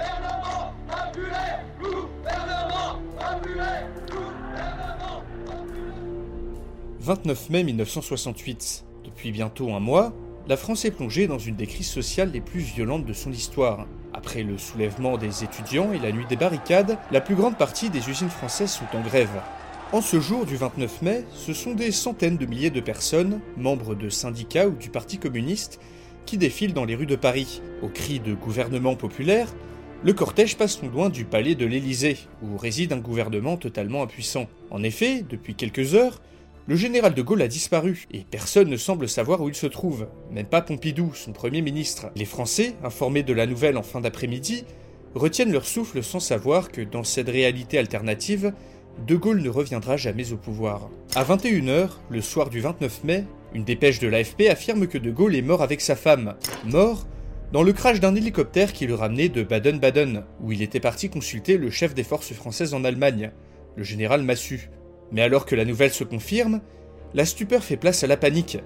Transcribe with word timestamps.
Gouvernement 0.00 0.72
impudent 0.88 1.60
Gouvernement 1.78 3.02
impudent 3.20 3.62
Gouvernement 4.08 5.22
29 7.00 7.50
mai 7.50 7.64
1968. 7.64 8.84
Depuis 9.04 9.30
bientôt 9.30 9.72
un 9.74 9.80
mois, 9.80 10.12
la 10.48 10.56
France 10.56 10.86
est 10.86 10.90
plongée 10.90 11.26
dans 11.26 11.38
une 11.38 11.56
des 11.56 11.66
crises 11.66 11.90
sociales 11.90 12.30
les 12.32 12.40
plus 12.40 12.60
violentes 12.60 13.04
de 13.04 13.12
son 13.12 13.30
histoire. 13.30 13.86
Après 14.14 14.42
le 14.42 14.56
soulèvement 14.56 15.18
des 15.18 15.44
étudiants 15.44 15.92
et 15.92 15.98
la 15.98 16.12
nuit 16.12 16.26
des 16.26 16.36
barricades, 16.36 16.96
la 17.10 17.20
plus 17.20 17.34
grande 17.34 17.58
partie 17.58 17.90
des 17.90 18.08
usines 18.08 18.30
françaises 18.30 18.72
sont 18.72 18.96
en 18.96 19.02
grève. 19.02 19.42
En 19.92 20.00
ce 20.00 20.18
jour 20.18 20.46
du 20.46 20.56
29 20.56 21.02
mai, 21.02 21.24
ce 21.34 21.52
sont 21.52 21.74
des 21.74 21.92
centaines 21.92 22.38
de 22.38 22.46
milliers 22.46 22.70
de 22.70 22.80
personnes, 22.80 23.40
membres 23.58 23.94
de 23.94 24.08
syndicats 24.08 24.68
ou 24.68 24.76
du 24.76 24.88
Parti 24.88 25.18
communiste, 25.18 25.78
qui 26.26 26.38
défilent 26.38 26.74
dans 26.74 26.84
les 26.84 26.94
rues 26.94 27.06
de 27.06 27.16
Paris. 27.16 27.60
Au 27.82 27.88
cri 27.88 28.20
de 28.20 28.34
gouvernement 28.34 28.94
populaire, 28.94 29.48
le 30.02 30.12
cortège 30.14 30.56
passe 30.56 30.82
non 30.82 30.88
loin 30.88 31.08
du 31.10 31.24
palais 31.24 31.54
de 31.54 31.66
l'Élysée, 31.66 32.16
où 32.42 32.56
réside 32.56 32.92
un 32.92 32.98
gouvernement 32.98 33.56
totalement 33.56 34.02
impuissant. 34.02 34.46
En 34.70 34.82
effet, 34.82 35.24
depuis 35.28 35.54
quelques 35.54 35.94
heures, 35.94 36.22
le 36.66 36.76
général 36.76 37.14
de 37.14 37.22
Gaulle 37.22 37.42
a 37.42 37.48
disparu, 37.48 38.06
et 38.10 38.24
personne 38.30 38.70
ne 38.70 38.76
semble 38.76 39.08
savoir 39.08 39.42
où 39.42 39.48
il 39.48 39.54
se 39.54 39.66
trouve, 39.66 40.06
même 40.30 40.46
pas 40.46 40.62
Pompidou, 40.62 41.12
son 41.14 41.32
premier 41.32 41.60
ministre. 41.60 42.10
Les 42.16 42.24
Français, 42.24 42.74
informés 42.82 43.22
de 43.22 43.34
la 43.34 43.46
nouvelle 43.46 43.76
en 43.76 43.82
fin 43.82 44.00
d'après-midi, 44.00 44.64
retiennent 45.14 45.52
leur 45.52 45.66
souffle 45.66 46.02
sans 46.02 46.20
savoir 46.20 46.70
que 46.70 46.80
dans 46.80 47.04
cette 47.04 47.28
réalité 47.28 47.78
alternative, 47.78 48.54
de 49.06 49.16
Gaulle 49.16 49.42
ne 49.42 49.50
reviendra 49.50 49.96
jamais 49.96 50.32
au 50.32 50.36
pouvoir. 50.36 50.88
À 51.14 51.24
21h, 51.24 51.90
le 52.08 52.20
soir 52.20 52.48
du 52.48 52.60
29 52.60 53.04
mai, 53.04 53.24
une 53.52 53.64
dépêche 53.64 53.98
de 53.98 54.08
l'AFP 54.08 54.48
affirme 54.48 54.86
que 54.86 54.98
de 54.98 55.10
Gaulle 55.10 55.36
est 55.36 55.42
mort 55.42 55.62
avec 55.62 55.80
sa 55.80 55.96
femme. 55.96 56.36
Mort 56.64 57.06
dans 57.52 57.62
le 57.64 57.72
crash 57.72 57.98
d'un 57.98 58.14
hélicoptère 58.14 58.72
qui 58.72 58.86
le 58.86 58.94
ramenait 58.94 59.28
de 59.28 59.42
Baden-Baden, 59.42 60.24
où 60.40 60.52
il 60.52 60.62
était 60.62 60.78
parti 60.78 61.10
consulter 61.10 61.56
le 61.56 61.70
chef 61.70 61.94
des 61.94 62.04
forces 62.04 62.32
françaises 62.32 62.74
en 62.74 62.84
Allemagne, 62.84 63.32
le 63.76 63.82
général 63.82 64.22
Massu. 64.22 64.70
Mais 65.10 65.22
alors 65.22 65.46
que 65.46 65.56
la 65.56 65.64
nouvelle 65.64 65.90
se 65.90 66.04
confirme, 66.04 66.60
la 67.12 67.24
stupeur 67.24 67.64
fait 67.64 67.76
place 67.76 68.04
à 68.04 68.06
la 68.06 68.16
panique. 68.16 68.58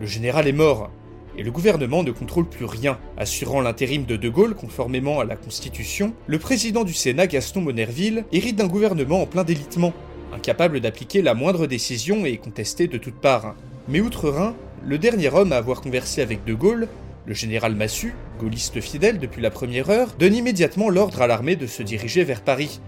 Le 0.00 0.06
général 0.06 0.46
est 0.46 0.52
mort, 0.52 0.90
et 1.36 1.42
le 1.42 1.50
gouvernement 1.50 2.04
ne 2.04 2.12
contrôle 2.12 2.48
plus 2.48 2.64
rien. 2.64 3.00
Assurant 3.16 3.60
l'intérim 3.60 4.04
de 4.04 4.14
De 4.14 4.28
Gaulle 4.28 4.54
conformément 4.54 5.18
à 5.18 5.24
la 5.24 5.34
Constitution, 5.34 6.14
le 6.28 6.38
président 6.38 6.84
du 6.84 6.94
Sénat 6.94 7.26
Gaston 7.26 7.60
Monerville 7.60 8.24
hérite 8.30 8.56
d'un 8.56 8.68
gouvernement 8.68 9.22
en 9.22 9.26
plein 9.26 9.42
délitement, 9.42 9.92
incapable 10.32 10.78
d'appliquer 10.78 11.22
la 11.22 11.34
moindre 11.34 11.66
décision 11.66 12.24
et 12.24 12.36
contesté 12.36 12.86
de 12.86 12.98
toutes 12.98 13.20
parts. 13.20 13.56
Mais 13.88 14.00
outre-Rhin, 14.00 14.54
le 14.84 14.98
dernier 14.98 15.34
homme 15.34 15.50
à 15.50 15.56
avoir 15.56 15.80
conversé 15.80 16.22
avec 16.22 16.44
De 16.44 16.54
Gaulle, 16.54 16.86
le 17.28 17.34
général 17.34 17.74
Massu, 17.76 18.14
gaulliste 18.40 18.80
fidèle 18.80 19.18
depuis 19.18 19.42
la 19.42 19.50
première 19.50 19.90
heure, 19.90 20.14
donne 20.18 20.34
immédiatement 20.34 20.88
l'ordre 20.88 21.20
à 21.20 21.26
l'armée 21.26 21.56
de 21.56 21.66
se 21.66 21.82
diriger 21.82 22.24
vers 22.24 22.40
Paris, 22.40 22.80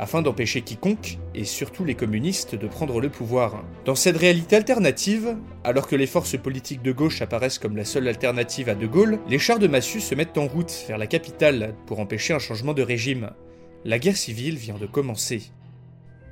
afin 0.00 0.22
d'empêcher 0.22 0.62
quiconque, 0.62 1.18
et 1.36 1.44
surtout 1.44 1.84
les 1.84 1.94
communistes, 1.94 2.56
de 2.56 2.66
prendre 2.66 3.00
le 3.00 3.10
pouvoir. 3.10 3.62
Dans 3.84 3.94
cette 3.94 4.16
réalité 4.16 4.56
alternative, 4.56 5.36
alors 5.62 5.86
que 5.86 5.94
les 5.94 6.08
forces 6.08 6.36
politiques 6.36 6.82
de 6.82 6.90
gauche 6.90 7.22
apparaissent 7.22 7.60
comme 7.60 7.76
la 7.76 7.84
seule 7.84 8.08
alternative 8.08 8.68
à 8.68 8.74
De 8.74 8.88
Gaulle, 8.88 9.20
les 9.28 9.38
chars 9.38 9.60
de 9.60 9.68
Massu 9.68 10.00
se 10.00 10.16
mettent 10.16 10.36
en 10.36 10.48
route 10.48 10.84
vers 10.88 10.98
la 10.98 11.06
capitale 11.06 11.72
pour 11.86 12.00
empêcher 12.00 12.34
un 12.34 12.40
changement 12.40 12.74
de 12.74 12.82
régime. 12.82 13.30
La 13.84 14.00
guerre 14.00 14.16
civile 14.16 14.56
vient 14.56 14.78
de 14.78 14.86
commencer. 14.86 15.52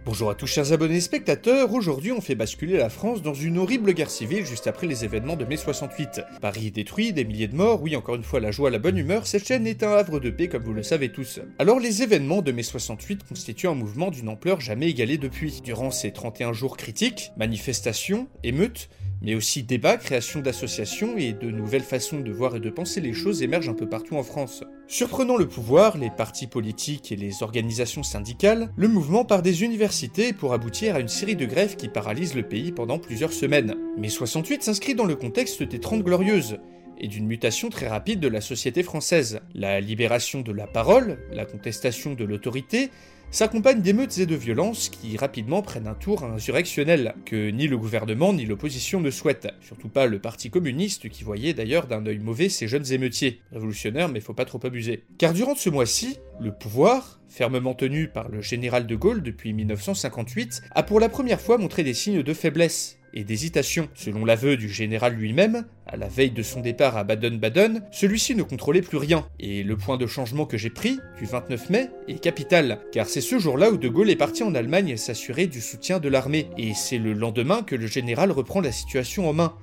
Bonjour 0.06 0.28
à 0.28 0.34
tous 0.34 0.46
chers 0.46 0.70
abonnés 0.70 0.96
et 0.96 1.00
spectateurs, 1.00 1.72
aujourd'hui 1.72 2.12
on 2.12 2.20
fait 2.20 2.34
basculer 2.34 2.76
la 2.76 2.90
France 2.90 3.22
dans 3.22 3.32
une 3.32 3.56
horrible 3.56 3.94
guerre 3.94 4.10
civile 4.10 4.44
juste 4.44 4.66
après 4.66 4.86
les 4.86 5.02
événements 5.02 5.34
de 5.34 5.46
mai 5.46 5.56
68. 5.56 6.20
Paris 6.42 6.66
est 6.66 6.72
détruit, 6.72 7.14
des 7.14 7.24
milliers 7.24 7.48
de 7.48 7.56
morts, 7.56 7.80
oui 7.80 7.96
encore 7.96 8.16
une 8.16 8.22
fois 8.22 8.38
la 8.38 8.50
joie, 8.50 8.68
la 8.68 8.78
bonne 8.78 8.98
humeur, 8.98 9.26
cette 9.26 9.46
chaîne 9.46 9.66
est 9.66 9.82
un 9.82 9.92
havre 9.92 10.20
de 10.20 10.28
paix 10.28 10.48
comme 10.48 10.62
vous 10.62 10.74
le 10.74 10.82
savez 10.82 11.10
tous. 11.10 11.40
Alors 11.58 11.80
les 11.80 12.02
événements 12.02 12.42
de 12.42 12.52
mai 12.52 12.62
68 12.62 13.26
constituent 13.26 13.68
un 13.68 13.74
mouvement 13.74 14.10
d'une 14.10 14.28
ampleur 14.28 14.60
jamais 14.60 14.90
égalée 14.90 15.16
depuis. 15.16 15.62
Durant 15.64 15.90
ces 15.90 16.12
31 16.12 16.52
jours 16.52 16.76
critiques, 16.76 17.32
manifestations, 17.38 18.28
émeutes, 18.42 18.90
mais 19.24 19.34
aussi 19.34 19.62
débats, 19.62 19.96
création 19.96 20.40
d'associations 20.40 21.16
et 21.16 21.32
de 21.32 21.50
nouvelles 21.50 21.82
façons 21.82 22.20
de 22.20 22.30
voir 22.30 22.56
et 22.56 22.60
de 22.60 22.70
penser 22.70 23.00
les 23.00 23.14
choses 23.14 23.42
émergent 23.42 23.70
un 23.70 23.74
peu 23.74 23.88
partout 23.88 24.16
en 24.16 24.22
France. 24.22 24.62
Surprenant 24.86 25.36
le 25.36 25.48
pouvoir, 25.48 25.96
les 25.96 26.10
partis 26.10 26.46
politiques 26.46 27.10
et 27.10 27.16
les 27.16 27.42
organisations 27.42 28.02
syndicales, 28.02 28.70
le 28.76 28.88
mouvement 28.88 29.24
part 29.24 29.42
des 29.42 29.64
universités 29.64 30.32
pour 30.32 30.52
aboutir 30.52 30.94
à 30.94 31.00
une 31.00 31.08
série 31.08 31.36
de 31.36 31.46
grèves 31.46 31.76
qui 31.76 31.88
paralysent 31.88 32.34
le 32.34 32.42
pays 32.42 32.70
pendant 32.70 32.98
plusieurs 32.98 33.32
semaines. 33.32 33.74
Mais 33.96 34.10
68 34.10 34.62
s'inscrit 34.62 34.94
dans 34.94 35.06
le 35.06 35.16
contexte 35.16 35.62
des 35.62 35.80
Trente 35.80 36.02
Glorieuses 36.02 36.58
et 36.98 37.08
d'une 37.08 37.26
mutation 37.26 37.70
très 37.70 37.88
rapide 37.88 38.20
de 38.20 38.28
la 38.28 38.40
société 38.40 38.82
française. 38.82 39.40
La 39.54 39.80
libération 39.80 40.42
de 40.42 40.52
la 40.52 40.66
parole, 40.66 41.18
la 41.32 41.44
contestation 41.44 42.14
de 42.14 42.24
l'autorité, 42.24 42.90
s'accompagnent 43.34 43.80
d'émeutes 43.80 44.18
et 44.18 44.26
de 44.26 44.36
violences 44.36 44.88
qui 44.88 45.16
rapidement 45.16 45.60
prennent 45.60 45.88
un 45.88 45.94
tour 45.94 46.22
insurrectionnel, 46.22 47.16
que 47.24 47.50
ni 47.50 47.66
le 47.66 47.76
gouvernement 47.76 48.32
ni 48.32 48.46
l'opposition 48.46 49.00
ne 49.00 49.10
souhaitent. 49.10 49.48
Surtout 49.60 49.88
pas 49.88 50.06
le 50.06 50.20
Parti 50.20 50.50
communiste 50.50 51.08
qui 51.08 51.24
voyait 51.24 51.52
d'ailleurs 51.52 51.88
d'un 51.88 52.06
œil 52.06 52.20
mauvais 52.20 52.48
ces 52.48 52.68
jeunes 52.68 52.92
émeutiers. 52.92 53.40
Révolutionnaires 53.50 54.08
mais 54.08 54.20
faut 54.20 54.34
pas 54.34 54.44
trop 54.44 54.60
abuser. 54.64 55.02
Car 55.18 55.32
durant 55.32 55.56
ce 55.56 55.68
mois-ci, 55.68 56.18
le 56.38 56.52
pouvoir, 56.52 57.20
fermement 57.28 57.74
tenu 57.74 58.06
par 58.06 58.28
le 58.28 58.40
général 58.40 58.86
de 58.86 58.94
Gaulle 58.94 59.20
depuis 59.20 59.52
1958, 59.52 60.62
a 60.72 60.84
pour 60.84 61.00
la 61.00 61.08
première 61.08 61.40
fois 61.40 61.58
montré 61.58 61.82
des 61.82 61.94
signes 61.94 62.22
de 62.22 62.34
faiblesse 62.34 62.98
et 63.14 63.24
d'hésitation. 63.24 63.88
Selon 63.94 64.24
l'aveu 64.24 64.56
du 64.56 64.68
général 64.68 65.14
lui-même, 65.14 65.64
à 65.86 65.96
la 65.96 66.08
veille 66.08 66.32
de 66.32 66.42
son 66.42 66.60
départ 66.60 66.96
à 66.96 67.04
Baden-Baden, 67.04 67.84
celui-ci 67.90 68.34
ne 68.34 68.42
contrôlait 68.42 68.82
plus 68.82 68.98
rien. 68.98 69.26
Et 69.40 69.62
le 69.62 69.76
point 69.76 69.96
de 69.96 70.06
changement 70.06 70.44
que 70.44 70.58
j'ai 70.58 70.70
pris, 70.70 70.98
du 71.18 71.24
29 71.24 71.70
mai, 71.70 71.90
est 72.08 72.18
capital, 72.18 72.80
car 72.92 73.06
c'est 73.06 73.20
ce 73.20 73.38
jour-là 73.38 73.70
où 73.70 73.78
De 73.78 73.88
Gaulle 73.88 74.10
est 74.10 74.16
parti 74.16 74.42
en 74.42 74.54
Allemagne 74.54 74.96
s'assurer 74.96 75.46
du 75.46 75.60
soutien 75.60 76.00
de 76.00 76.08
l'armée, 76.08 76.48
et 76.58 76.74
c'est 76.74 76.98
le 76.98 77.12
lendemain 77.12 77.62
que 77.62 77.76
le 77.76 77.86
général 77.86 78.32
reprend 78.32 78.60
la 78.60 78.72
situation 78.72 79.28
en 79.28 79.32
main. 79.32 79.56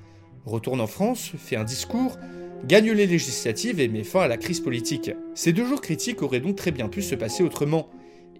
Retourne 0.44 0.80
en 0.80 0.86
France, 0.86 1.32
fait 1.38 1.56
un 1.56 1.64
discours, 1.64 2.18
gagne 2.66 2.90
les 2.92 3.06
législatives 3.06 3.80
et 3.80 3.88
met 3.88 4.04
fin 4.04 4.20
à 4.20 4.28
la 4.28 4.38
crise 4.38 4.60
politique. 4.60 5.10
Ces 5.34 5.52
deux 5.52 5.66
jours 5.66 5.80
critiques 5.80 6.22
auraient 6.22 6.40
donc 6.40 6.56
très 6.56 6.72
bien 6.72 6.88
pu 6.88 7.02
se 7.02 7.14
passer 7.14 7.42
autrement, 7.42 7.90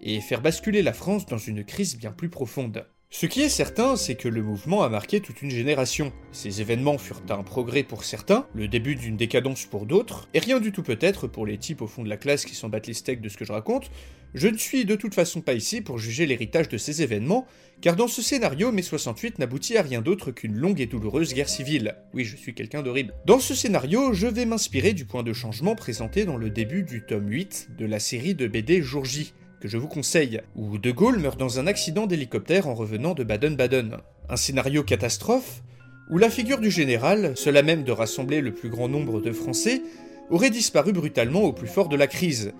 et 0.01 0.19
faire 0.19 0.41
basculer 0.41 0.81
la 0.81 0.93
France 0.93 1.25
dans 1.25 1.37
une 1.37 1.63
crise 1.63 1.97
bien 1.97 2.11
plus 2.11 2.29
profonde. 2.29 2.85
Ce 3.15 3.27
qui 3.27 3.41
est 3.43 3.49
certain, 3.49 3.95
c'est 3.95 4.15
que 4.15 4.27
le 4.27 4.41
mouvement 4.41 4.81
a 4.81 4.89
marqué 4.89 5.21
toute 5.21 5.43
une 5.43 5.51
génération. 5.51 6.11
Ces 6.31 6.61
événements 6.61 6.97
furent 6.97 7.21
un 7.29 7.43
progrès 7.43 7.83
pour 7.83 8.05
certains, 8.05 8.47
le 8.55 8.67
début 8.67 8.95
d'une 8.95 9.17
décadence 9.17 9.65
pour 9.65 9.85
d'autres, 9.85 10.27
et 10.33 10.39
rien 10.39 10.59
du 10.59 10.71
tout 10.71 10.81
peut-être 10.81 11.27
pour 11.27 11.45
les 11.45 11.59
types 11.59 11.83
au 11.83 11.87
fond 11.87 12.01
de 12.01 12.09
la 12.09 12.17
classe 12.17 12.43
qui 12.43 12.55
s'en 12.55 12.69
battent 12.69 12.87
les 12.87 12.95
steaks 12.95 13.21
de 13.21 13.29
ce 13.29 13.37
que 13.37 13.45
je 13.45 13.51
raconte. 13.51 13.91
Je 14.33 14.47
ne 14.47 14.57
suis 14.57 14.85
de 14.85 14.95
toute 14.95 15.13
façon 15.13 15.41
pas 15.41 15.53
ici 15.53 15.81
pour 15.81 15.99
juger 15.99 16.25
l'héritage 16.25 16.69
de 16.69 16.77
ces 16.79 17.03
événements, 17.03 17.45
car 17.81 17.95
dans 17.95 18.07
ce 18.07 18.23
scénario, 18.23 18.71
mai 18.71 18.81
68 18.81 19.37
n'aboutit 19.37 19.77
à 19.77 19.83
rien 19.83 20.01
d'autre 20.01 20.31
qu'une 20.31 20.57
longue 20.57 20.81
et 20.81 20.87
douloureuse 20.87 21.35
guerre 21.35 21.49
civile. 21.49 21.95
Oui, 22.15 22.25
je 22.25 22.35
suis 22.35 22.55
quelqu'un 22.55 22.81
d'horrible. 22.81 23.13
Dans 23.27 23.39
ce 23.39 23.53
scénario, 23.53 24.13
je 24.13 24.25
vais 24.25 24.45
m'inspirer 24.45 24.93
du 24.93 25.05
point 25.05 25.21
de 25.21 25.33
changement 25.33 25.75
présenté 25.75 26.25
dans 26.25 26.37
le 26.37 26.49
début 26.49 26.81
du 26.81 27.05
tome 27.05 27.29
8 27.29 27.69
de 27.77 27.85
la 27.85 27.99
série 27.99 28.33
de 28.33 28.47
BD 28.47 28.81
Jour 28.81 29.05
que 29.63 29.69
je 29.69 29.77
vous 29.77 29.87
conseille, 29.87 30.41
où 30.57 30.77
De 30.77 30.91
Gaulle 30.91 31.19
meurt 31.19 31.39
dans 31.39 31.57
un 31.57 31.67
accident 31.67 32.05
d'hélicoptère 32.05 32.67
en 32.67 32.75
revenant 32.75 33.13
de 33.13 33.23
Baden-Baden. 33.23 33.95
Un 34.27 34.35
scénario 34.35 34.83
catastrophe, 34.83 35.63
où 36.09 36.17
la 36.17 36.29
figure 36.29 36.59
du 36.59 36.69
général, 36.69 37.33
à 37.45 37.61
même 37.61 37.85
de 37.85 37.93
rassembler 37.93 38.41
le 38.41 38.53
plus 38.53 38.67
grand 38.67 38.89
nombre 38.89 39.21
de 39.21 39.31
Français, 39.31 39.81
aurait 40.29 40.49
disparu 40.49 40.91
brutalement 40.91 41.43
au 41.43 41.53
plus 41.53 41.69
fort 41.69 41.87
de 41.87 41.95
la 41.95 42.07
crise, 42.07 42.51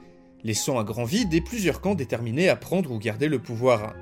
laissant 0.45 0.79
un 0.79 0.85
grand 0.85 1.03
vide 1.03 1.33
et 1.33 1.41
plusieurs 1.41 1.81
camps 1.81 1.94
déterminés 1.94 2.47
à 2.47 2.55
prendre 2.55 2.89
ou 2.94 3.00
garder 3.00 3.27
le 3.27 3.39
pouvoir. 3.39 3.94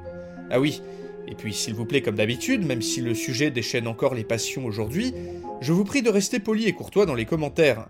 Ah 0.51 0.59
oui, 0.59 0.83
et 1.27 1.33
puis 1.33 1.55
s'il 1.55 1.73
vous 1.73 1.85
plaît 1.85 2.03
comme 2.03 2.17
d'habitude, 2.17 2.67
même 2.67 2.83
si 2.83 3.01
le 3.01 3.15
sujet 3.15 3.49
déchaîne 3.49 3.87
encore 3.87 4.13
les 4.13 4.23
passions 4.23 4.63
aujourd'hui, 4.63 5.11
je 5.59 5.73
vous 5.73 5.85
prie 5.85 6.03
de 6.03 6.11
rester 6.11 6.39
poli 6.39 6.67
et 6.67 6.73
courtois 6.73 7.07
dans 7.07 7.15
les 7.15 7.25
commentaires, 7.25 7.87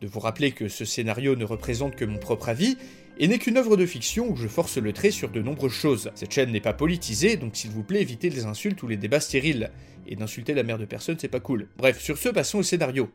de 0.00 0.06
vous 0.06 0.20
rappeler 0.20 0.52
que 0.52 0.68
ce 0.68 0.86
scénario 0.86 1.36
ne 1.36 1.44
représente 1.44 1.96
que 1.96 2.06
mon 2.06 2.18
propre 2.18 2.48
avis, 2.48 2.78
et 3.18 3.28
n'est 3.28 3.38
qu'une 3.38 3.56
œuvre 3.56 3.76
de 3.76 3.86
fiction 3.86 4.28
où 4.28 4.36
je 4.36 4.48
force 4.48 4.78
le 4.78 4.92
trait 4.92 5.10
sur 5.10 5.30
de 5.30 5.40
nombreuses 5.40 5.72
choses. 5.72 6.10
Cette 6.14 6.32
chaîne 6.32 6.50
n'est 6.50 6.60
pas 6.60 6.72
politisée, 6.72 7.36
donc 7.36 7.56
s'il 7.56 7.70
vous 7.70 7.82
plaît 7.82 8.02
évitez 8.02 8.30
les 8.30 8.44
insultes 8.44 8.82
ou 8.82 8.88
les 8.88 8.96
débats 8.96 9.20
stériles. 9.20 9.70
Et 10.06 10.16
d'insulter 10.16 10.52
la 10.54 10.62
mère 10.62 10.78
de 10.78 10.84
personne, 10.84 11.16
c'est 11.18 11.28
pas 11.28 11.40
cool. 11.40 11.68
Bref, 11.76 12.00
sur 12.00 12.18
ce, 12.18 12.28
passons 12.28 12.58
au 12.58 12.62
scénario. 12.62 13.10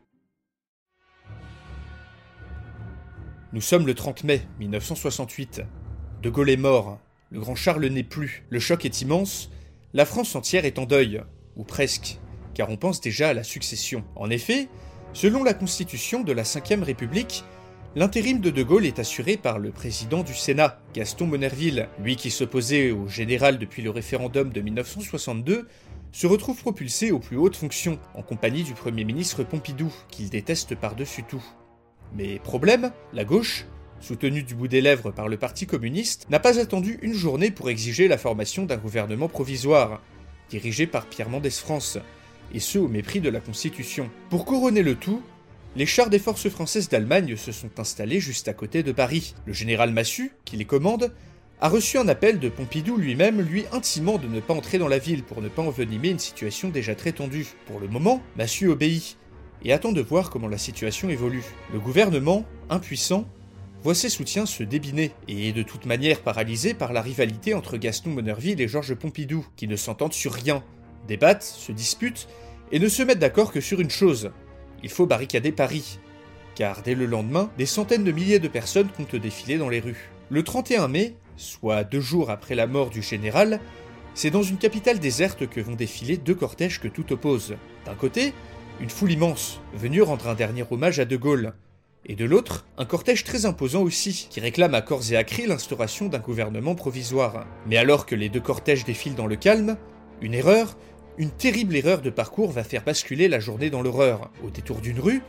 Nous 3.52 3.60
sommes 3.60 3.86
le 3.86 3.94
30 3.94 4.24
mai 4.24 4.42
1968. 4.58 5.62
De 6.22 6.30
Gaulle 6.30 6.50
est 6.50 6.56
mort, 6.56 7.00
le 7.30 7.40
grand 7.40 7.54
Charles 7.54 7.86
n'est 7.86 8.04
plus, 8.04 8.44
le 8.50 8.60
choc 8.60 8.84
est 8.84 9.00
immense, 9.00 9.50
la 9.92 10.04
France 10.04 10.34
entière 10.36 10.64
est 10.64 10.78
en 10.78 10.86
deuil, 10.86 11.22
ou 11.56 11.64
presque, 11.64 12.18
car 12.54 12.70
on 12.70 12.76
pense 12.76 13.00
déjà 13.00 13.30
à 13.30 13.34
la 13.34 13.42
succession. 13.42 14.04
En 14.14 14.30
effet, 14.30 14.68
selon 15.12 15.42
la 15.42 15.54
constitution 15.54 16.22
de 16.22 16.32
la 16.32 16.42
Ve 16.42 16.82
République, 16.82 17.44
l'intérim 17.96 18.40
de 18.40 18.50
De 18.50 18.62
Gaulle 18.62 18.86
est 18.86 18.98
assuré 18.98 19.36
par 19.36 19.58
le 19.58 19.70
président 19.70 20.22
du 20.22 20.34
Sénat, 20.34 20.80
Gaston 20.94 21.26
Monerville, 21.26 21.88
lui 22.02 22.16
qui 22.16 22.30
s'opposait 22.30 22.92
au 22.92 23.08
général 23.08 23.58
depuis 23.58 23.82
le 23.82 23.90
référendum 23.90 24.52
de 24.52 24.60
1962, 24.60 25.68
se 26.12 26.26
retrouve 26.26 26.60
propulsé 26.60 27.10
aux 27.10 27.18
plus 27.18 27.36
hautes 27.36 27.56
fonctions, 27.56 27.98
en 28.14 28.22
compagnie 28.22 28.62
du 28.62 28.74
Premier 28.74 29.04
ministre 29.04 29.42
Pompidou, 29.42 29.92
qu'il 30.08 30.30
déteste 30.30 30.76
par-dessus 30.76 31.24
tout. 31.24 31.44
Mais 32.14 32.38
problème, 32.38 32.92
la 33.12 33.24
gauche, 33.24 33.66
soutenue 34.00 34.42
du 34.42 34.54
bout 34.54 34.68
des 34.68 34.80
lèvres 34.80 35.10
par 35.10 35.28
le 35.28 35.36
Parti 35.36 35.66
communiste, 35.66 36.28
n'a 36.30 36.40
pas 36.40 36.60
attendu 36.60 36.98
une 37.02 37.14
journée 37.14 37.50
pour 37.50 37.70
exiger 37.70 38.08
la 38.08 38.18
formation 38.18 38.66
d'un 38.66 38.76
gouvernement 38.76 39.28
provisoire, 39.28 40.00
dirigé 40.48 40.86
par 40.86 41.06
Pierre 41.06 41.28
Mendès 41.28 41.50
France, 41.50 41.98
et 42.52 42.60
ce 42.60 42.78
au 42.78 42.88
mépris 42.88 43.20
de 43.20 43.30
la 43.30 43.40
Constitution. 43.40 44.10
Pour 44.28 44.44
couronner 44.44 44.82
le 44.82 44.96
tout, 44.96 45.22
les 45.76 45.86
chars 45.86 46.10
des 46.10 46.18
forces 46.18 46.48
françaises 46.48 46.88
d'Allemagne 46.88 47.36
se 47.36 47.52
sont 47.52 47.78
installés 47.78 48.18
juste 48.18 48.48
à 48.48 48.52
côté 48.52 48.82
de 48.82 48.90
Paris. 48.90 49.34
Le 49.46 49.52
général 49.52 49.92
Massu, 49.92 50.32
qui 50.44 50.56
les 50.56 50.64
commande, 50.64 51.12
a 51.60 51.68
reçu 51.68 51.96
un 51.96 52.08
appel 52.08 52.40
de 52.40 52.48
Pompidou 52.48 52.96
lui-même, 52.96 53.40
lui 53.40 53.64
intimant 53.70 54.18
de 54.18 54.26
ne 54.26 54.40
pas 54.40 54.54
entrer 54.54 54.78
dans 54.78 54.88
la 54.88 54.98
ville 54.98 55.22
pour 55.22 55.42
ne 55.42 55.48
pas 55.48 55.62
envenimer 55.62 56.08
une 56.08 56.18
situation 56.18 56.70
déjà 56.70 56.94
très 56.96 57.12
tendue. 57.12 57.46
Pour 57.66 57.78
le 57.78 57.86
moment, 57.86 58.20
Massu 58.36 58.68
obéit, 58.68 59.16
et 59.62 59.72
attend 59.72 59.92
de 59.92 60.00
voir 60.00 60.30
comment 60.30 60.48
la 60.48 60.58
situation 60.58 61.08
évolue. 61.08 61.44
Le 61.72 61.78
gouvernement, 61.78 62.44
impuissant, 62.68 63.26
voit 63.84 63.94
ses 63.94 64.08
soutiens 64.08 64.46
se 64.46 64.64
débiner, 64.64 65.12
et 65.28 65.48
est 65.48 65.52
de 65.52 65.62
toute 65.62 65.86
manière 65.86 66.20
paralysé 66.20 66.74
par 66.74 66.92
la 66.92 67.02
rivalité 67.02 67.54
entre 67.54 67.76
Gaston 67.76 68.10
Monerville 68.10 68.60
et 68.60 68.68
Georges 68.68 68.94
Pompidou, 68.94 69.46
qui 69.54 69.68
ne 69.68 69.76
s'entendent 69.76 70.14
sur 70.14 70.32
rien, 70.32 70.64
débattent, 71.06 71.44
se 71.44 71.70
disputent, 71.70 72.26
et 72.72 72.78
ne 72.78 72.88
se 72.88 73.02
mettent 73.02 73.18
d'accord 73.18 73.52
que 73.52 73.60
sur 73.60 73.80
une 73.80 73.90
chose, 73.90 74.30
il 74.82 74.90
faut 74.90 75.06
barricader 75.06 75.52
Paris. 75.52 75.98
Car 76.54 76.82
dès 76.82 76.94
le 76.94 77.06
lendemain, 77.06 77.50
des 77.58 77.66
centaines 77.66 78.04
de 78.04 78.12
milliers 78.12 78.38
de 78.38 78.48
personnes 78.48 78.88
comptent 78.96 79.16
défiler 79.16 79.58
dans 79.58 79.68
les 79.68 79.80
rues. 79.80 80.10
Le 80.28 80.42
31 80.42 80.88
mai, 80.88 81.16
soit 81.36 81.84
deux 81.84 82.00
jours 82.00 82.30
après 82.30 82.54
la 82.54 82.66
mort 82.66 82.90
du 82.90 83.02
général, 83.02 83.60
c'est 84.14 84.30
dans 84.30 84.42
une 84.42 84.58
capitale 84.58 84.98
déserte 84.98 85.48
que 85.48 85.60
vont 85.60 85.76
défiler 85.76 86.16
deux 86.16 86.34
cortèges 86.34 86.80
que 86.80 86.88
tout 86.88 87.12
oppose. 87.12 87.56
D'un 87.86 87.94
côté, 87.94 88.34
une 88.80 88.90
foule 88.90 89.12
immense, 89.12 89.60
venue 89.74 90.02
rendre 90.02 90.28
un 90.28 90.34
dernier 90.34 90.64
hommage 90.70 91.00
à 91.00 91.04
De 91.04 91.16
Gaulle, 91.16 91.54
et 92.06 92.16
de 92.16 92.24
l'autre, 92.24 92.66
un 92.78 92.86
cortège 92.86 93.24
très 93.24 93.44
imposant 93.44 93.82
aussi, 93.82 94.26
qui 94.30 94.40
réclame 94.40 94.74
à 94.74 94.80
corps 94.80 95.12
et 95.12 95.16
à 95.16 95.24
cri 95.24 95.46
l'instauration 95.46 96.08
d'un 96.08 96.18
gouvernement 96.18 96.74
provisoire. 96.74 97.46
Mais 97.66 97.76
alors 97.76 98.06
que 98.06 98.14
les 98.14 98.28
deux 98.28 98.40
cortèges 98.40 98.84
défilent 98.84 99.14
dans 99.14 99.26
le 99.26 99.36
calme, 99.36 99.76
une 100.22 100.34
erreur, 100.34 100.76
une 101.18 101.30
terrible 101.30 101.76
erreur 101.76 102.00
de 102.00 102.10
parcours 102.10 102.50
va 102.50 102.64
faire 102.64 102.82
basculer 102.82 103.28
la 103.28 103.40
journée 103.40 103.70
dans 103.70 103.82
l'horreur. 103.82 104.30
Au 104.44 104.50
détour 104.50 104.80
d'une 104.80 105.00
rue, 105.00 105.22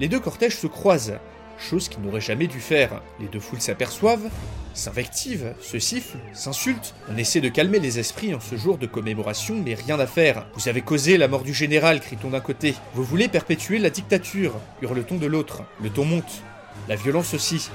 les 0.00 0.08
deux 0.08 0.20
cortèges 0.20 0.56
se 0.56 0.66
croisent, 0.66 1.18
chose 1.58 1.88
qu'ils 1.88 2.02
n'auraient 2.02 2.20
jamais 2.20 2.46
dû 2.46 2.60
faire. 2.60 3.02
Les 3.20 3.26
deux 3.26 3.40
foules 3.40 3.60
s'aperçoivent, 3.60 4.28
s'invectivent, 4.74 5.54
se 5.60 5.78
sifflent, 5.78 6.18
s'insultent. 6.32 6.94
On 7.10 7.16
essaie 7.16 7.40
de 7.40 7.48
calmer 7.48 7.78
les 7.78 7.98
esprits 7.98 8.34
en 8.34 8.40
ce 8.40 8.56
jour 8.56 8.78
de 8.78 8.86
commémoration, 8.86 9.56
mais 9.64 9.74
rien 9.74 9.98
à 10.00 10.06
faire. 10.06 10.46
Vous 10.54 10.68
avez 10.68 10.80
causé 10.80 11.16
la 11.16 11.28
mort 11.28 11.42
du 11.42 11.54
général, 11.54 12.00
crie-t-on 12.00 12.30
d'un 12.30 12.40
côté. 12.40 12.74
Vous 12.94 13.04
voulez 13.04 13.28
perpétuer 13.28 13.78
la 13.78 13.90
dictature, 13.90 14.54
hurle-t-on 14.82 15.18
de 15.18 15.26
l'autre. 15.26 15.62
Le 15.82 15.90
ton 15.90 16.04
monte, 16.04 16.42
la 16.88 16.96
violence 16.96 17.34
aussi. 17.34 17.70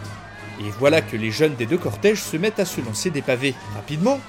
Et 0.62 0.70
voilà 0.80 1.02
que 1.02 1.16
les 1.16 1.32
jeunes 1.32 1.56
des 1.56 1.66
deux 1.66 1.78
cortèges 1.78 2.22
se 2.22 2.36
mettent 2.36 2.60
à 2.60 2.66
se 2.66 2.82
lancer 2.82 3.12
des 3.12 3.22
pavés. 3.22 3.56
Rapidement, 3.76 4.20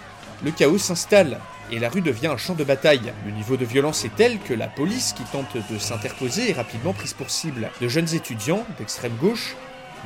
le 0.44 0.52
chaos 0.52 0.78
s'installe 0.78 1.38
et 1.72 1.78
la 1.78 1.88
rue 1.88 2.00
devient 2.00 2.28
un 2.28 2.36
champ 2.36 2.54
de 2.54 2.64
bataille. 2.64 3.12
Le 3.24 3.32
niveau 3.32 3.56
de 3.56 3.64
violence 3.64 4.04
est 4.04 4.14
tel 4.16 4.38
que 4.38 4.54
la 4.54 4.68
police 4.68 5.12
qui 5.12 5.22
tente 5.24 5.56
de 5.70 5.78
s'interposer 5.78 6.50
est 6.50 6.54
rapidement 6.54 6.92
prise 6.92 7.12
pour 7.12 7.30
cible. 7.30 7.70
De 7.80 7.88
jeunes 7.88 8.12
étudiants 8.14 8.64
d'extrême 8.78 9.16
gauche, 9.20 9.56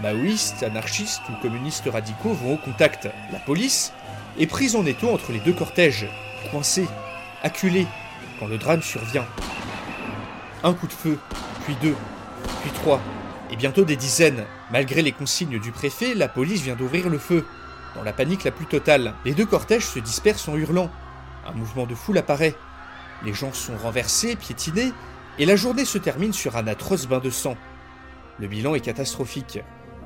maoïstes, 0.02 0.62
anarchistes 0.62 1.22
ou 1.30 1.40
communistes 1.40 1.88
radicaux 1.90 2.34
vont 2.34 2.54
au 2.54 2.58
contact. 2.58 3.08
La 3.32 3.38
police 3.38 3.92
est 4.38 4.46
prise 4.46 4.76
en 4.76 4.84
étau 4.84 5.10
entre 5.10 5.32
les 5.32 5.40
deux 5.40 5.52
cortèges, 5.52 6.06
coincée, 6.50 6.86
acculée, 7.42 7.86
quand 8.38 8.46
le 8.46 8.58
drame 8.58 8.82
survient. 8.82 9.26
Un 10.62 10.74
coup 10.74 10.86
de 10.86 10.92
feu, 10.92 11.18
puis 11.64 11.76
deux, 11.80 11.96
puis 12.62 12.70
trois, 12.72 13.00
et 13.50 13.56
bientôt 13.56 13.84
des 13.84 13.96
dizaines. 13.96 14.44
Malgré 14.70 15.02
les 15.02 15.12
consignes 15.12 15.60
du 15.60 15.72
préfet, 15.72 16.14
la 16.14 16.28
police 16.28 16.62
vient 16.62 16.76
d'ouvrir 16.76 17.08
le 17.08 17.18
feu. 17.18 17.46
Dans 17.94 18.02
la 18.02 18.12
panique 18.12 18.44
la 18.44 18.50
plus 18.50 18.66
totale, 18.66 19.14
les 19.24 19.34
deux 19.34 19.46
cortèges 19.46 19.86
se 19.86 20.00
dispersent 20.00 20.48
en 20.48 20.56
hurlant. 20.56 20.90
Un 21.46 21.52
mouvement 21.52 21.86
de 21.86 21.94
foule 21.94 22.18
apparaît. 22.18 22.54
Les 23.24 23.34
gens 23.34 23.52
sont 23.52 23.76
renversés, 23.76 24.36
piétinés, 24.36 24.92
et 25.38 25.46
la 25.46 25.56
journée 25.56 25.84
se 25.84 25.98
termine 25.98 26.32
sur 26.32 26.56
un 26.56 26.66
atroce 26.66 27.06
bain 27.06 27.18
de 27.20 27.30
sang. 27.30 27.56
Le 28.38 28.46
bilan 28.46 28.74
est 28.74 28.80
catastrophique. 28.80 29.60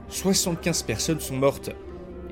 75 0.08 0.82
personnes 0.82 1.20
sont 1.20 1.36
mortes, 1.36 1.70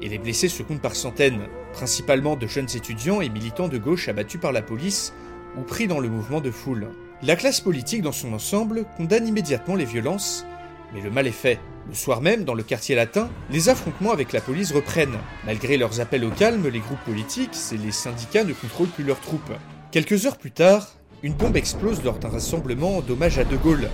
et 0.02 0.08
les 0.08 0.18
blessés 0.18 0.48
se 0.48 0.62
comptent 0.62 0.82
par 0.82 0.96
centaines, 0.96 1.48
principalement 1.72 2.36
de 2.36 2.46
jeunes 2.46 2.68
étudiants 2.74 3.20
et 3.20 3.28
militants 3.28 3.68
de 3.68 3.78
gauche 3.78 4.08
abattus 4.08 4.40
par 4.40 4.52
la 4.52 4.62
police 4.62 5.12
ou 5.56 5.62
pris 5.62 5.86
dans 5.86 6.00
le 6.00 6.08
mouvement 6.08 6.40
de 6.40 6.50
foule. 6.50 6.88
La 7.22 7.36
classe 7.36 7.60
politique 7.60 8.02
dans 8.02 8.12
son 8.12 8.32
ensemble 8.32 8.84
condamne 8.96 9.26
immédiatement 9.26 9.74
les 9.74 9.84
violences, 9.84 10.44
mais 10.92 11.00
le 11.00 11.10
mal 11.10 11.26
est 11.26 11.32
fait. 11.32 11.58
Le 11.88 11.94
soir 11.94 12.20
même, 12.20 12.44
dans 12.44 12.54
le 12.54 12.64
quartier 12.64 12.96
latin, 12.96 13.30
les 13.50 13.68
affrontements 13.68 14.12
avec 14.12 14.32
la 14.32 14.40
police 14.40 14.72
reprennent. 14.72 15.18
Malgré 15.44 15.76
leurs 15.76 16.00
appels 16.00 16.24
au 16.24 16.30
calme, 16.30 16.68
les 16.68 16.80
groupes 16.80 17.04
politiques 17.04 17.56
et 17.72 17.76
les 17.76 17.92
syndicats 17.92 18.44
ne 18.44 18.52
contrôlent 18.52 18.88
plus 18.88 19.04
leurs 19.04 19.20
troupes. 19.20 19.52
Quelques 19.92 20.26
heures 20.26 20.36
plus 20.36 20.50
tard, 20.50 20.88
une 21.22 21.34
bombe 21.34 21.56
explose 21.56 22.02
lors 22.02 22.18
d'un 22.18 22.28
rassemblement 22.28 23.00
d'hommage 23.02 23.38
à 23.38 23.44
De 23.44 23.56
Gaulle. 23.56 23.88